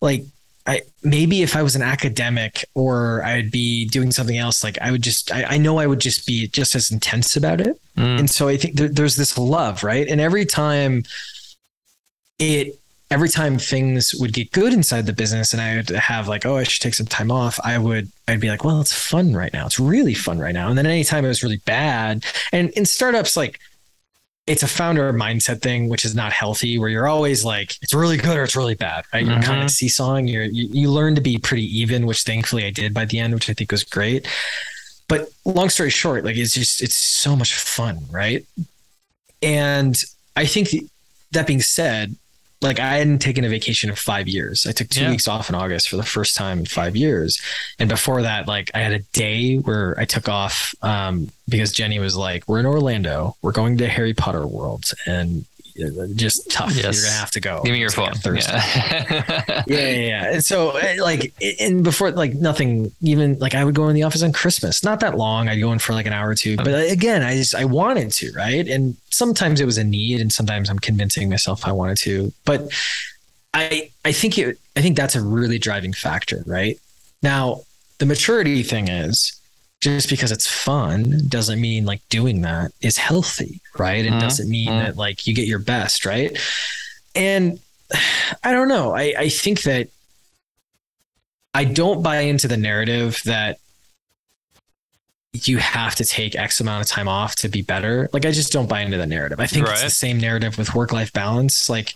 [0.00, 0.24] like,
[0.66, 4.90] I maybe if I was an academic or I'd be doing something else, like I
[4.90, 7.80] would just, I, I know I would just be just as intense about it.
[7.96, 8.18] Mm.
[8.18, 10.08] And so I think there, there's this love, right?
[10.08, 11.04] And every time
[12.40, 12.80] it,
[13.12, 16.56] every time things would get good inside the business and I would have like, oh,
[16.56, 19.52] I should take some time off, I would, I'd be like, well, it's fun right
[19.52, 19.66] now.
[19.66, 20.68] It's really fun right now.
[20.68, 23.60] And then anytime it was really bad, and in startups, like,
[24.46, 28.16] it's a founder mindset thing, which is not healthy, where you're always like, it's really
[28.16, 29.24] good or it's really bad, right?
[29.26, 29.64] You're kind Mhm.
[29.64, 30.28] of seesawing.
[30.28, 33.34] You're, you you learn to be pretty even, which thankfully I did by the end,
[33.34, 34.26] which I think was great.
[35.08, 38.44] But long story short, like it's just it's so much fun, right?
[39.42, 40.00] And
[40.36, 40.68] I think
[41.32, 42.14] that being said,
[42.62, 44.66] like I hadn't taken a vacation in five years.
[44.66, 45.10] I took two Yeah.
[45.10, 47.38] weeks off in August for the first time in five years.
[47.78, 51.98] And before that, like I had a day where I took off um, because Jenny
[51.98, 53.36] was like, "We're in Orlando.
[53.42, 55.44] We're going to Harry Potter World, and
[56.14, 56.74] just tough.
[56.74, 56.96] Yes.
[56.96, 57.62] You're gonna have to go.
[57.64, 59.44] give me your like phone on yeah.
[59.48, 60.32] yeah, yeah, yeah.
[60.32, 62.92] And so, uh, like, and before, like, nothing.
[63.02, 64.82] Even like, I would go in the office on Christmas.
[64.82, 65.48] Not that long.
[65.48, 66.56] I'd go in for like an hour or two.
[66.56, 68.66] But again, I just I wanted to, right?
[68.66, 72.32] And sometimes it was a need, and sometimes I'm convincing myself I wanted to.
[72.44, 72.70] But
[73.54, 74.58] I I think it.
[74.76, 76.78] I think that's a really driving factor, right?
[77.22, 77.62] Now,
[77.98, 79.40] the maturity thing is.
[79.86, 84.04] Just because it's fun doesn't mean like doing that is healthy, right?
[84.04, 84.18] It Mhm.
[84.20, 84.82] doesn't mean Mhm.
[84.84, 86.36] that like you get your best, right?
[87.14, 87.60] And
[88.42, 88.96] I don't know.
[88.96, 89.86] I, I think that
[91.54, 93.58] I don't buy into the narrative that
[95.32, 98.10] you have to take X amount of time off to be better.
[98.12, 99.38] Like I just don't buy into the narrative.
[99.38, 101.68] I think it's the same narrative with work life balance.
[101.68, 101.94] Like,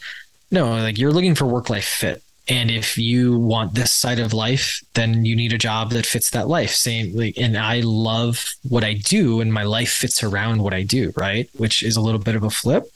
[0.53, 2.23] no, like you're looking for work life fit.
[2.51, 6.31] And if you want this side of life, then you need a job that fits
[6.31, 6.71] that life.
[6.71, 10.83] Same, like, and I love what I do, and my life fits around what I
[10.83, 11.49] do, right?
[11.59, 12.89] Which is a little bit of a flip.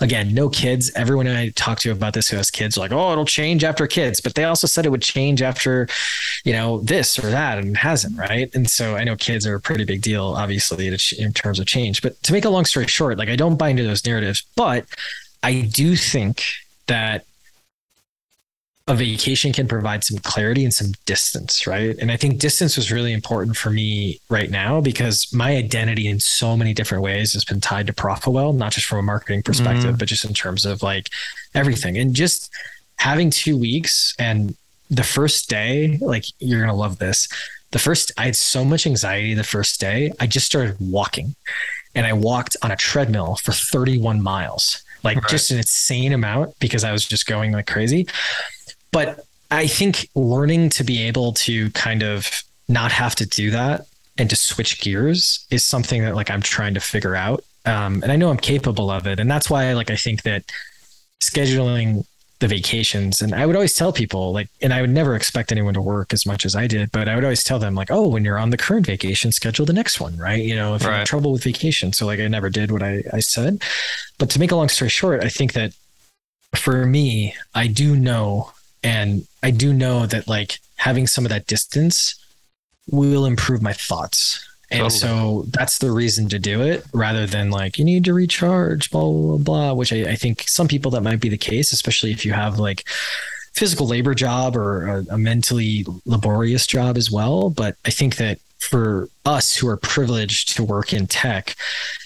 [0.00, 0.92] Again, no kids.
[0.94, 4.20] Everyone I talk to about this who has kids, like, oh, it'll change after kids,
[4.20, 5.88] but they also said it would change after,
[6.44, 8.48] you know, this or that, and hasn't, right?
[8.54, 10.86] And so I know kids are a pretty big deal, obviously,
[11.18, 12.00] in terms of change.
[12.00, 14.86] But to make a long story short, like I don't buy into those narratives, but
[15.42, 16.44] I do think
[16.86, 17.24] that
[18.90, 21.96] a vacation can provide some clarity and some distance, right?
[22.00, 26.18] And I think distance was really important for me right now because my identity in
[26.18, 29.94] so many different ways has been tied to ProfitWell, not just from a marketing perspective,
[29.94, 29.98] mm.
[29.98, 31.08] but just in terms of like
[31.54, 31.98] everything.
[31.98, 32.52] And just
[32.98, 34.56] having two weeks and
[34.90, 37.28] the first day, like you're gonna love this.
[37.70, 40.12] The first, I had so much anxiety the first day.
[40.18, 41.36] I just started walking,
[41.94, 45.28] and I walked on a treadmill for 31 miles, like right.
[45.28, 48.08] just an insane amount because I was just going like crazy.
[48.92, 53.86] But I think learning to be able to kind of not have to do that
[54.16, 57.42] and to switch gears is something that like I'm trying to figure out.
[57.66, 59.20] Um, and I know I'm capable of it.
[59.20, 60.44] And that's why like I think that
[61.22, 62.04] scheduling
[62.38, 65.74] the vacations and I would always tell people like and I would never expect anyone
[65.74, 68.08] to work as much as I did, but I would always tell them like, oh,
[68.08, 70.42] when you're on the current vacation, schedule the next one, right?
[70.42, 70.90] You know, if right.
[70.90, 71.92] you're in trouble with vacation.
[71.92, 73.62] So like I never did what I, I said.
[74.18, 75.74] But to make a long story short, I think that
[76.54, 78.52] for me, I do know
[78.82, 82.14] and I do know that like having some of that distance
[82.90, 84.46] will improve my thoughts.
[84.70, 84.98] And totally.
[84.98, 89.02] so that's the reason to do it rather than like you need to recharge, blah,
[89.02, 92.24] blah, blah, which I, I think some people that might be the case, especially if
[92.24, 92.84] you have like
[93.52, 97.50] physical labor job or a, a mentally laborious job as well.
[97.50, 101.56] But I think that for us who are privileged to work in tech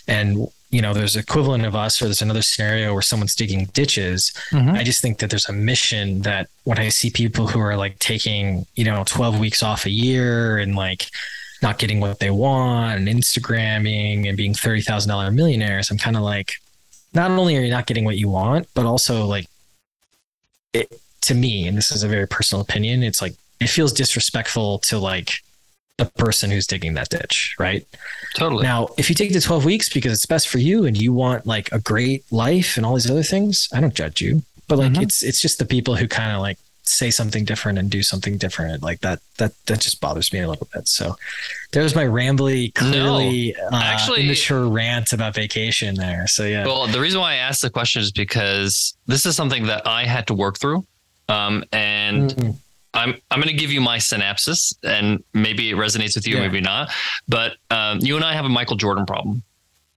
[0.09, 4.33] and you know there's equivalent of us or there's another scenario where someone's digging ditches
[4.51, 4.70] mm-hmm.
[4.70, 7.97] i just think that there's a mission that when i see people who are like
[8.01, 11.07] taking you know 12 weeks off a year and like
[11.62, 16.55] not getting what they want and instagramming and being $30000 millionaires i'm kind of like
[17.12, 19.47] not only are you not getting what you want but also like
[20.72, 24.81] it to me and this is a very personal opinion it's like it feels disrespectful
[24.81, 25.41] to like
[25.99, 27.86] the person who's digging that ditch, right?
[28.34, 28.64] Totally.
[28.64, 31.47] Now, if you take the 12 weeks because it's best for you and you want
[31.47, 34.42] like a great life and all these other things, I don't judge you.
[34.66, 35.03] But like mm-hmm.
[35.03, 38.36] it's it's just the people who kind of like say something different and do something
[38.36, 40.88] different like that that that just bothers me a little bit.
[40.88, 41.16] So
[41.72, 46.26] there's my rambly, clearly no, uh, actually, immature rant about vacation there.
[46.26, 46.64] So yeah.
[46.64, 50.07] Well, the reason why I asked the question is because this is something that I
[50.07, 50.86] had to work through.
[51.28, 52.51] Um, and mm-hmm
[52.95, 56.42] I'm I'm going to give you my synopsis, and maybe it resonates with you, yeah.
[56.42, 56.90] maybe not.
[57.28, 59.42] But um, you and I have a Michael Jordan problem.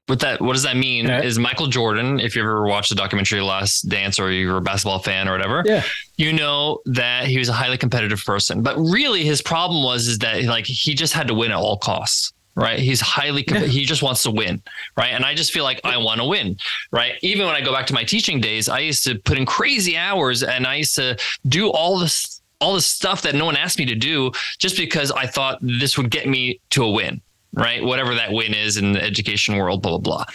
[0.09, 1.09] With that, what does that mean?
[1.09, 4.99] Is Michael Jordan, if you ever watched the documentary Last Dance, or you're a basketball
[4.99, 5.83] fan or whatever, yeah.
[6.15, 8.61] you know that he was a highly competitive person.
[8.63, 11.77] But really, his problem was is that like he just had to win at all
[11.77, 12.79] costs right?
[12.79, 13.59] He's highly, yeah.
[13.59, 14.61] he just wants to win,
[14.97, 15.11] right?
[15.11, 16.57] And I just feel like I want to win,
[16.91, 17.13] right?
[17.21, 19.95] Even when I go back to my teaching days, I used to put in crazy
[19.95, 21.17] hours and I used to
[21.47, 25.11] do all this all the stuff that no one asked me to do just because
[25.11, 27.21] I thought this would get me to a win,
[27.53, 27.83] right?
[27.83, 30.25] Whatever that win is in the education world, blah, blah, blah.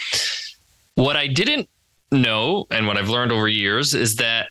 [0.95, 1.67] What I didn't
[2.11, 4.49] know and what I've learned over years is that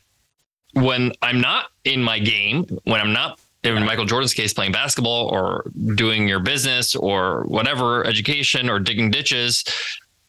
[0.74, 5.28] when I'm not in my game, when I'm not in Michael Jordan's case, playing basketball
[5.28, 9.64] or doing your business or whatever, education or digging ditches,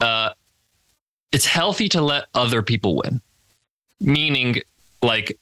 [0.02, 0.32] uh,
[1.32, 3.22] it's healthy to let other people win.
[4.00, 4.58] Meaning,
[5.02, 5.38] like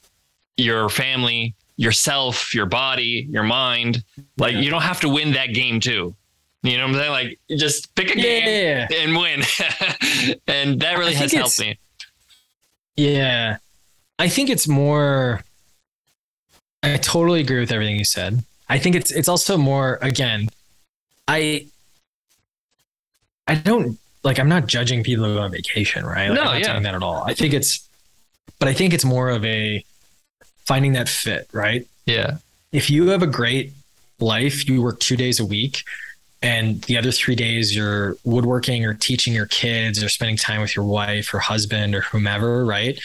[0.56, 4.04] your family, yourself, your body, your mind.
[4.38, 6.14] Like you don't have to win that game too.
[6.62, 7.10] You know what I'm saying?
[7.10, 8.86] Like just pick a yeah.
[8.86, 9.42] game and win.
[10.46, 11.78] and that really has helped me.
[12.96, 13.56] Yeah.
[14.18, 15.42] I think it's more
[16.82, 18.42] I totally agree with everything you said.
[18.68, 20.48] I think it's it's also more again,
[21.28, 21.66] I
[23.46, 26.28] I don't like I'm not judging people who go on vacation, right?
[26.28, 26.66] Like, no, I'm not yeah.
[26.66, 27.24] saying that at all.
[27.24, 27.88] I think it's
[28.58, 29.84] but I think it's more of a
[30.64, 31.86] finding that fit, right?
[32.06, 32.38] Yeah.
[32.72, 33.72] If you have a great
[34.18, 35.84] life, you work two days a week,
[36.42, 40.74] and the other three days you're woodworking or teaching your kids or spending time with
[40.74, 42.98] your wife or husband or whomever, right?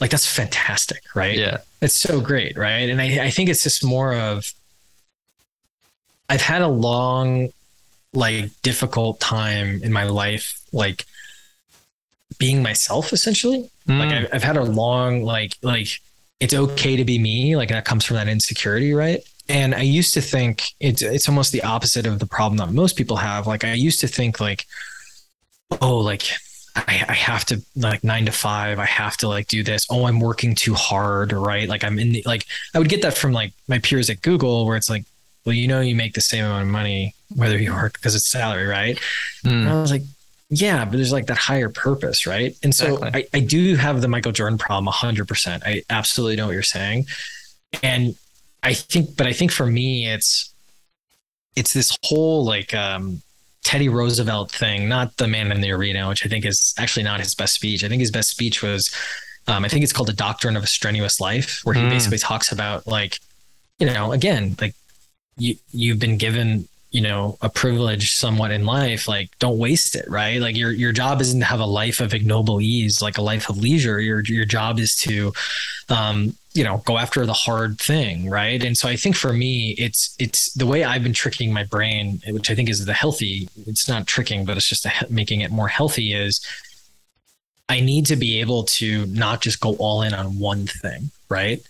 [0.00, 1.36] Like that's fantastic, right?
[1.36, 1.58] Yeah.
[1.80, 2.88] It's so great, right?
[2.88, 4.52] And I, I think it's just more of
[6.28, 7.48] I've had a long,
[8.12, 11.06] like difficult time in my life, like
[12.38, 13.70] being myself essentially.
[13.88, 13.98] Mm.
[13.98, 16.00] Like I've, I've had a long, like, like
[16.40, 17.56] it's okay to be me.
[17.56, 19.20] Like that comes from that insecurity, right?
[19.48, 22.96] And I used to think it's it's almost the opposite of the problem that most
[22.96, 23.46] people have.
[23.46, 24.66] Like I used to think like,
[25.80, 26.24] oh, like
[26.74, 28.78] I, I have to like nine to five.
[28.78, 29.86] I have to like do this.
[29.90, 31.68] Oh, I'm working too hard, right?
[31.68, 32.44] Like I'm in the like
[32.74, 35.04] I would get that from like my peers at Google, where it's like,
[35.44, 38.30] well, you know, you make the same amount of money whether you work because it's
[38.30, 39.00] salary, right?
[39.44, 39.80] And I mm.
[39.80, 40.02] was like,
[40.48, 42.54] yeah, but there's like that higher purpose, right?
[42.62, 43.28] And so Exactly.
[43.34, 45.62] I, I do have the Michael Jordan problem 100%.
[45.66, 47.06] I absolutely know what you're saying.
[47.82, 48.14] And
[48.62, 50.52] I think, but I think for me, it's,
[51.56, 53.22] it's this whole like, um,
[53.64, 57.18] Teddy Roosevelt thing, not the man in the arena, which I think is actually not
[57.18, 57.82] his best speech.
[57.82, 58.94] I think his best speech was,
[59.48, 61.90] um, I think it's called the doctrine of a strenuous life, where he Mm.
[61.90, 63.18] basically talks about like,
[63.80, 64.74] you know, again, like
[65.36, 70.08] you, you've been given you know a privilege somewhat in life like don't waste it
[70.08, 70.40] right?
[70.40, 73.48] Like your your job isn't to have a life of ignoble ease like a life
[73.48, 74.00] of leisure.
[74.00, 75.32] Your your job is to
[75.88, 78.62] um you know go after the hard thing right?
[78.64, 82.20] And so i think for me it's it's the way i've been tricking my brain
[82.28, 85.50] which i think is the healthy it's not tricking but it's just a, making it
[85.50, 86.40] more healthy is
[87.68, 91.60] i need to be able to not just go all in on one thing right?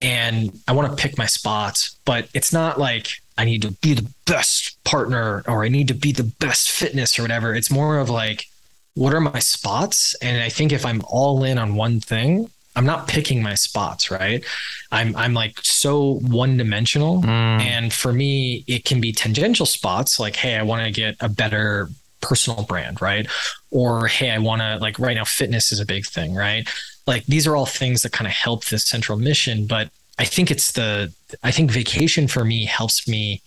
[0.00, 3.08] And I want to pick my spots, but it's not like
[3.38, 7.18] I need to be the best partner or I need to be the best fitness
[7.18, 7.54] or whatever.
[7.54, 8.46] It's more of like,
[8.94, 10.14] what are my spots?
[10.20, 14.10] And I think if I'm all in on one thing, I'm not picking my spots,
[14.10, 14.44] right?
[14.92, 17.22] I'm I'm like so one dimensional.
[17.22, 17.60] Mm.
[17.60, 21.28] And for me, it can be tangential spots like, hey, I want to get a
[21.28, 21.90] better
[22.20, 23.26] personal brand, right?
[23.70, 26.68] Or hey, I want to like right now fitness is a big thing, right?
[27.06, 30.50] Like these are all things that kind of help this central mission, but I think
[30.50, 31.12] it's the
[31.42, 33.42] I think vacation for me helps me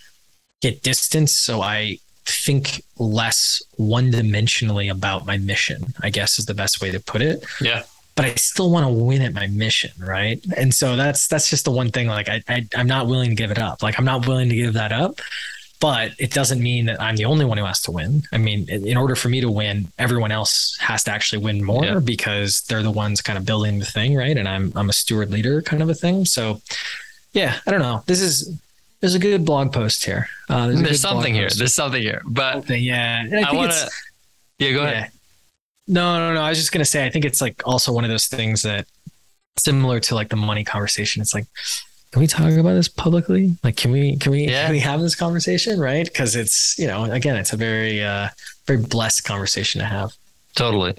[0.62, 6.82] get distance so I think less one-dimensionally about my mission, I guess is the best
[6.82, 7.84] way to put it Yeah.
[8.16, 10.40] but I still want to win at my mission, right?
[10.56, 12.08] And so that's that's just the one thing.
[12.08, 13.82] Like I, I I'm not willing to give it up.
[13.82, 15.20] Like I'm not willing to give that up.
[15.82, 18.24] But it doesn't mean that I'm the only one who has to win.
[18.32, 21.84] I mean, in order for me to win, everyone else has to actually win more
[21.84, 22.00] Yeah.
[22.00, 24.38] because they're the ones kind of building the thing, right?
[24.38, 26.24] And I'm I'm a steward leader kind of a thing.
[26.26, 26.62] So,
[27.34, 28.04] yeah, I don't know.
[28.06, 28.56] This is
[29.00, 30.28] there's a good blog post here.
[30.48, 31.46] Uh, There's blog something here.
[31.46, 31.58] post.
[31.58, 32.22] There's something here.
[32.26, 33.22] But something, yeah.
[33.22, 33.90] And I I want to.
[34.60, 34.94] Yeah, go ahead.
[34.96, 35.10] yeah.
[35.88, 36.42] No, no, no.
[36.42, 38.86] I was just gonna say, I think it's like also one of those things that
[39.58, 41.24] similar to like the money conversation.
[41.24, 41.48] It's like,
[42.12, 43.56] can we talk about this publicly?
[43.64, 44.64] Like, can we, can we, Yeah.
[44.64, 45.80] can we have this conversation?
[45.80, 46.06] Right?
[46.06, 48.30] Because it's, you know, again, it's a very, uh,
[48.68, 50.12] very blessed conversation to have.
[50.56, 50.96] Totally.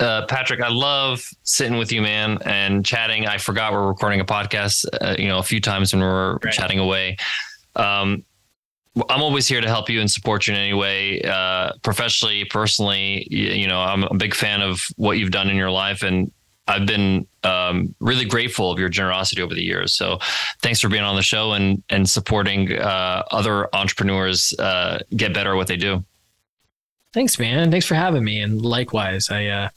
[0.00, 3.26] Uh, Patrick, I love sitting with you, man, and chatting.
[3.26, 6.38] I forgot we're recording a podcast, uh, you know, a few times when we we're
[6.42, 6.52] Right.
[6.52, 7.16] chatting away.
[7.76, 8.24] Um,
[9.08, 13.26] I'm always here to help you and support you in any way, uh, professionally, personally.
[13.30, 16.32] You, you know, I'm a big fan of what you've done in your life, and
[16.66, 19.94] I've been um, really grateful of your generosity over the years.
[19.94, 20.18] So,
[20.62, 25.52] thanks for being on the show and and supporting uh, other entrepreneurs uh, get better
[25.52, 26.04] at what they do.
[27.12, 27.70] Thanks, man.
[27.70, 28.40] Thanks for having me.
[28.40, 29.68] And likewise, I, uh,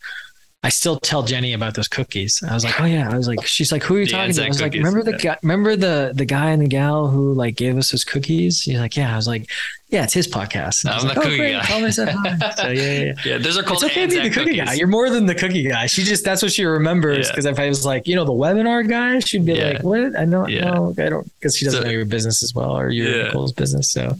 [0.65, 2.41] I still tell Jenny about those cookies.
[2.49, 3.09] I was like, oh yeah.
[3.11, 4.45] I was like, she's like, who are you The talking to?
[4.45, 7.57] I was like, remember the guy, remember the the guy and the gal who like
[7.57, 8.61] gave us those cookies?
[8.61, 9.11] He's like, yeah.
[9.13, 9.49] I was like,
[9.89, 10.85] yeah, it's his podcast.
[10.85, 11.51] And I I'm was the like, cookie great.
[11.53, 11.61] guy.
[11.65, 12.37] Tell him I said hi.
[12.55, 13.13] So yeah, yeah, yeah.
[13.25, 14.63] Yeah, those are called It's okay to be the cookie cookies.
[14.63, 14.73] guy.
[14.75, 15.85] You're more than the cookie guy.
[15.87, 17.27] She just that's what she remembers.
[17.27, 17.31] Yeah.
[17.33, 19.71] Because if I was like, you know, the webinar guy, she'd be Yeah.
[19.73, 20.17] like, what?
[20.17, 20.71] I know, Yeah.
[20.71, 23.23] no, I don't, because she doesn't So- know your business as well or your Yeah.
[23.25, 23.91] Nicole's business.
[23.91, 24.15] So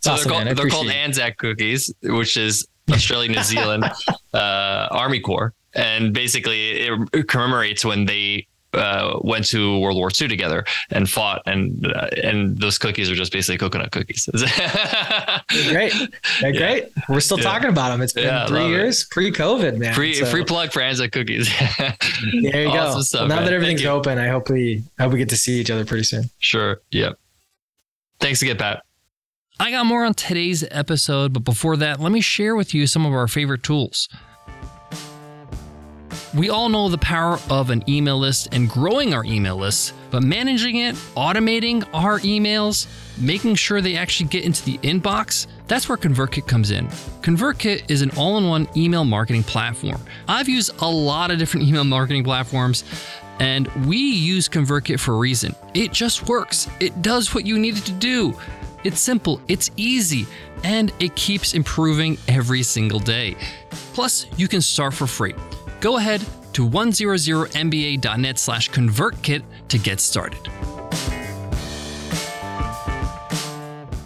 [0.00, 0.88] So awesome, they're, called, they're called.
[0.90, 3.84] Anzac cookies, which is Australia New Zealand
[4.34, 6.80] uh, Army Corps, and basically
[7.12, 12.08] it commemorates when they uh, went to World War II together and fought, and uh,
[12.22, 14.28] and those cookies are just basically coconut cookies.
[14.34, 15.92] They're great.
[16.40, 16.58] They're Yeah.
[16.60, 16.84] great.
[17.08, 17.44] We're still Yeah.
[17.44, 18.02] talking about them.
[18.02, 18.74] It's been Yeah, three love it.
[18.74, 19.94] years pre-COVID, man.
[19.94, 21.48] free So, free plug for Anzac cookies.
[22.32, 23.02] There you Awesome go.
[23.02, 23.44] stuff, Well, now man.
[23.44, 23.88] that Thank everything's you.
[23.88, 26.28] open, I hope we I hope we get to see each other pretty soon.
[26.38, 26.80] sure.
[26.90, 27.18] Yep.
[28.20, 28.82] Thanks again, Pat.
[29.58, 33.06] I got more on today's episode, but before that, let me share with you some
[33.06, 34.08] of our favorite tools.
[36.36, 40.22] We all know the power of an email list and growing our email list, but
[40.22, 42.86] managing it, automating our emails,
[43.16, 46.88] making sure they actually get into the inbox, that's where ConvertKit comes in.
[47.22, 49.98] ConvertKit is an all in one email marketing platform.
[50.28, 52.84] I've used a lot of different email marketing platforms,
[53.40, 55.54] and we use ConvertKit for a reason.
[55.72, 58.38] It just works, it does what you need it to do.
[58.84, 60.26] It's simple, it's easy,
[60.64, 63.36] and it keeps improving every single day.
[63.94, 65.34] Plus, you can start for free.
[65.86, 66.20] Go ahead
[66.54, 70.50] to 100mba.net slash convertkit to get started.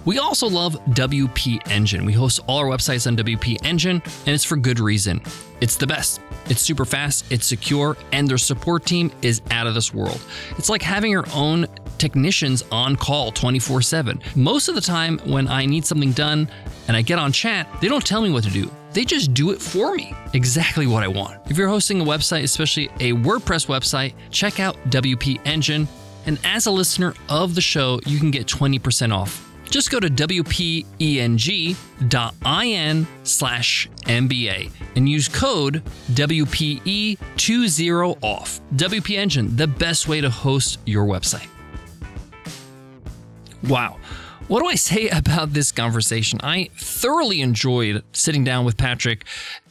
[0.04, 2.04] We also love WP Engine.
[2.04, 5.22] We host all our websites on WP Engine, and it's for good reason.
[5.62, 6.20] It's the best.
[6.50, 10.20] It's super fast, it's secure, and their support team is out of this world.
[10.58, 11.66] It's like having your own
[11.96, 14.20] technicians on call 24 7.
[14.36, 16.46] Most of the time, when I need something done
[16.88, 18.70] and I get on chat, they don't tell me what to do.
[18.92, 20.14] They just do it for me.
[20.32, 21.40] Exactly what I want.
[21.50, 25.88] If you're hosting a website, especially a WordPress website, check out WP Engine.
[26.26, 29.46] And as a listener of the show, you can get 20% off.
[29.70, 30.86] Just go to wpeng.in
[33.22, 38.60] slash MBA and use code WPE20OFF.
[38.74, 41.46] WP Engine, the best way to host your website.
[43.68, 43.98] Wow.
[44.50, 46.40] What do I say about this conversation?
[46.42, 49.24] I thoroughly enjoyed sitting down with Patrick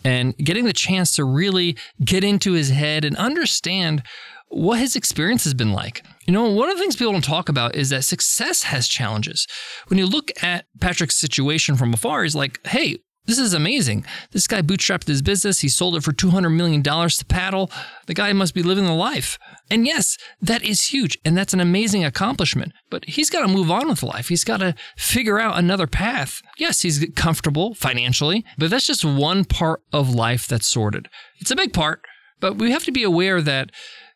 [0.06, 4.04] and getting the chance to really get into his head and understand
[4.48, 6.06] what his experience has been like.
[6.26, 9.46] You know, one of the things people don't talk about is that success has challenges.
[9.88, 14.06] When you look at Patrick's situation from afar, he's like, hey, this is amazing.
[14.32, 15.60] This guy bootstrapped his business.
[15.60, 17.70] He sold it for $200 million to Paddle.
[18.08, 19.38] The guy must be living the life.
[19.70, 21.18] And yes, that is huge.
[21.24, 22.74] And that's an amazing accomplishment.
[22.90, 24.30] But he's got to move on with life.
[24.30, 26.42] He's got to figure out another path.
[26.58, 31.08] Yes, he's comfortable financially, but that's just one part of life that's sorted.
[31.40, 32.02] It's a big part,
[32.40, 33.72] but we have to be aware that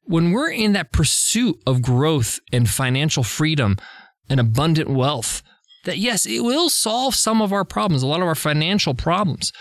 [0.06, 3.78] when we're in that pursuit of growth and financial freedom
[4.30, 5.42] and abundant wealth,
[5.86, 9.52] that yes, it will solve some of our problems, a lot of our financial problems.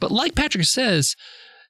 [0.00, 1.16] But like Patrick says,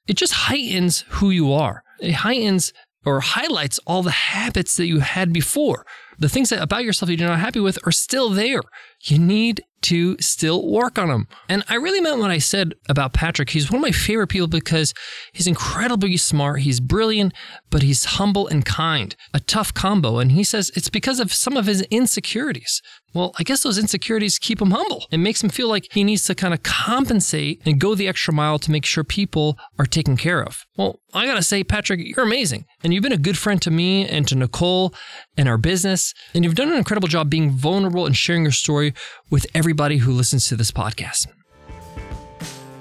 [0.07, 1.85] it just heightens who you are.
[2.01, 2.73] It heightens
[3.05, 5.85] or highlights all the habits that you had before.
[6.19, 8.61] The things that about yourself that you're not happy with are still there.
[9.03, 11.29] You need to still work on them.
[11.49, 13.51] And I really meant what I said about Patrick.
[13.51, 14.95] He's one of my favorite people because
[15.33, 17.35] he's incredibly smart, he's brilliant,
[17.71, 19.15] but he's humble and kind.
[19.35, 20.19] A tough combo.
[20.19, 22.81] And he says it's because of some of his insecurities.
[23.15, 25.07] Well, I guess those insecurities keep him humble.
[25.11, 28.33] It makes him feel like he needs to kind of compensate and go the extra
[28.33, 30.65] mile to make sure people are taken care of.
[30.79, 32.65] Well, I gotta say, Patrick, you're amazing.
[32.83, 34.95] And you've been a good friend to me and to Nicole
[35.37, 36.15] and our business.
[36.35, 38.92] And you've done an incredible job being vulnerable and sharing your story
[39.31, 41.27] with everybody who listens to this podcast.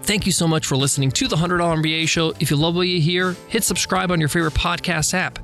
[0.03, 2.33] Thank you so much for listening to the $100 MBA show.
[2.39, 5.39] If you love what you hear, hit subscribe on your favorite podcast app.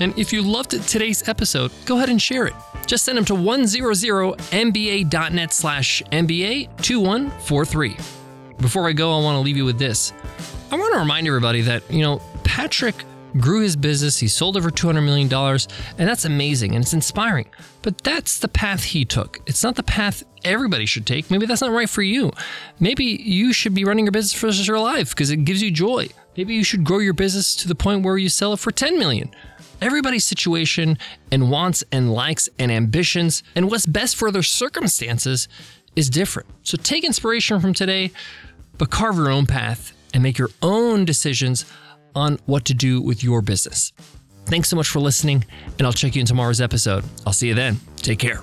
[0.00, 2.54] And if you loved today's episode, go ahead and share it.
[2.86, 8.16] Just send them to 100mba.net slash MBA2143.
[8.58, 10.12] Before I go, I want to leave you with this.
[10.72, 13.04] I want to remind everybody that, you know, Patrick
[13.38, 17.48] grew his business, he sold over $200 million, and that's amazing and it's inspiring.
[17.82, 19.38] But that's the path he took.
[19.46, 21.30] It's not the path everybody should take.
[21.30, 22.32] Maybe that's not right for you.
[22.78, 26.08] Maybe you should be running your business for your life because it gives you joy.
[26.36, 28.98] Maybe you should grow your business to the point where you sell it for 10
[28.98, 29.30] million.
[29.80, 30.98] Everybody's situation
[31.32, 35.48] and wants and likes and ambitions and what's best for their circumstances
[35.96, 36.48] is different.
[36.62, 38.10] So take inspiration from today,
[38.78, 41.64] but carve your own path and make your own decisions
[42.14, 43.92] on what to do with your business.
[44.46, 45.44] Thanks so much for listening,
[45.78, 47.04] and I'll check you in tomorrow's episode.
[47.26, 47.78] I'll see you then.
[47.96, 48.40] Take care.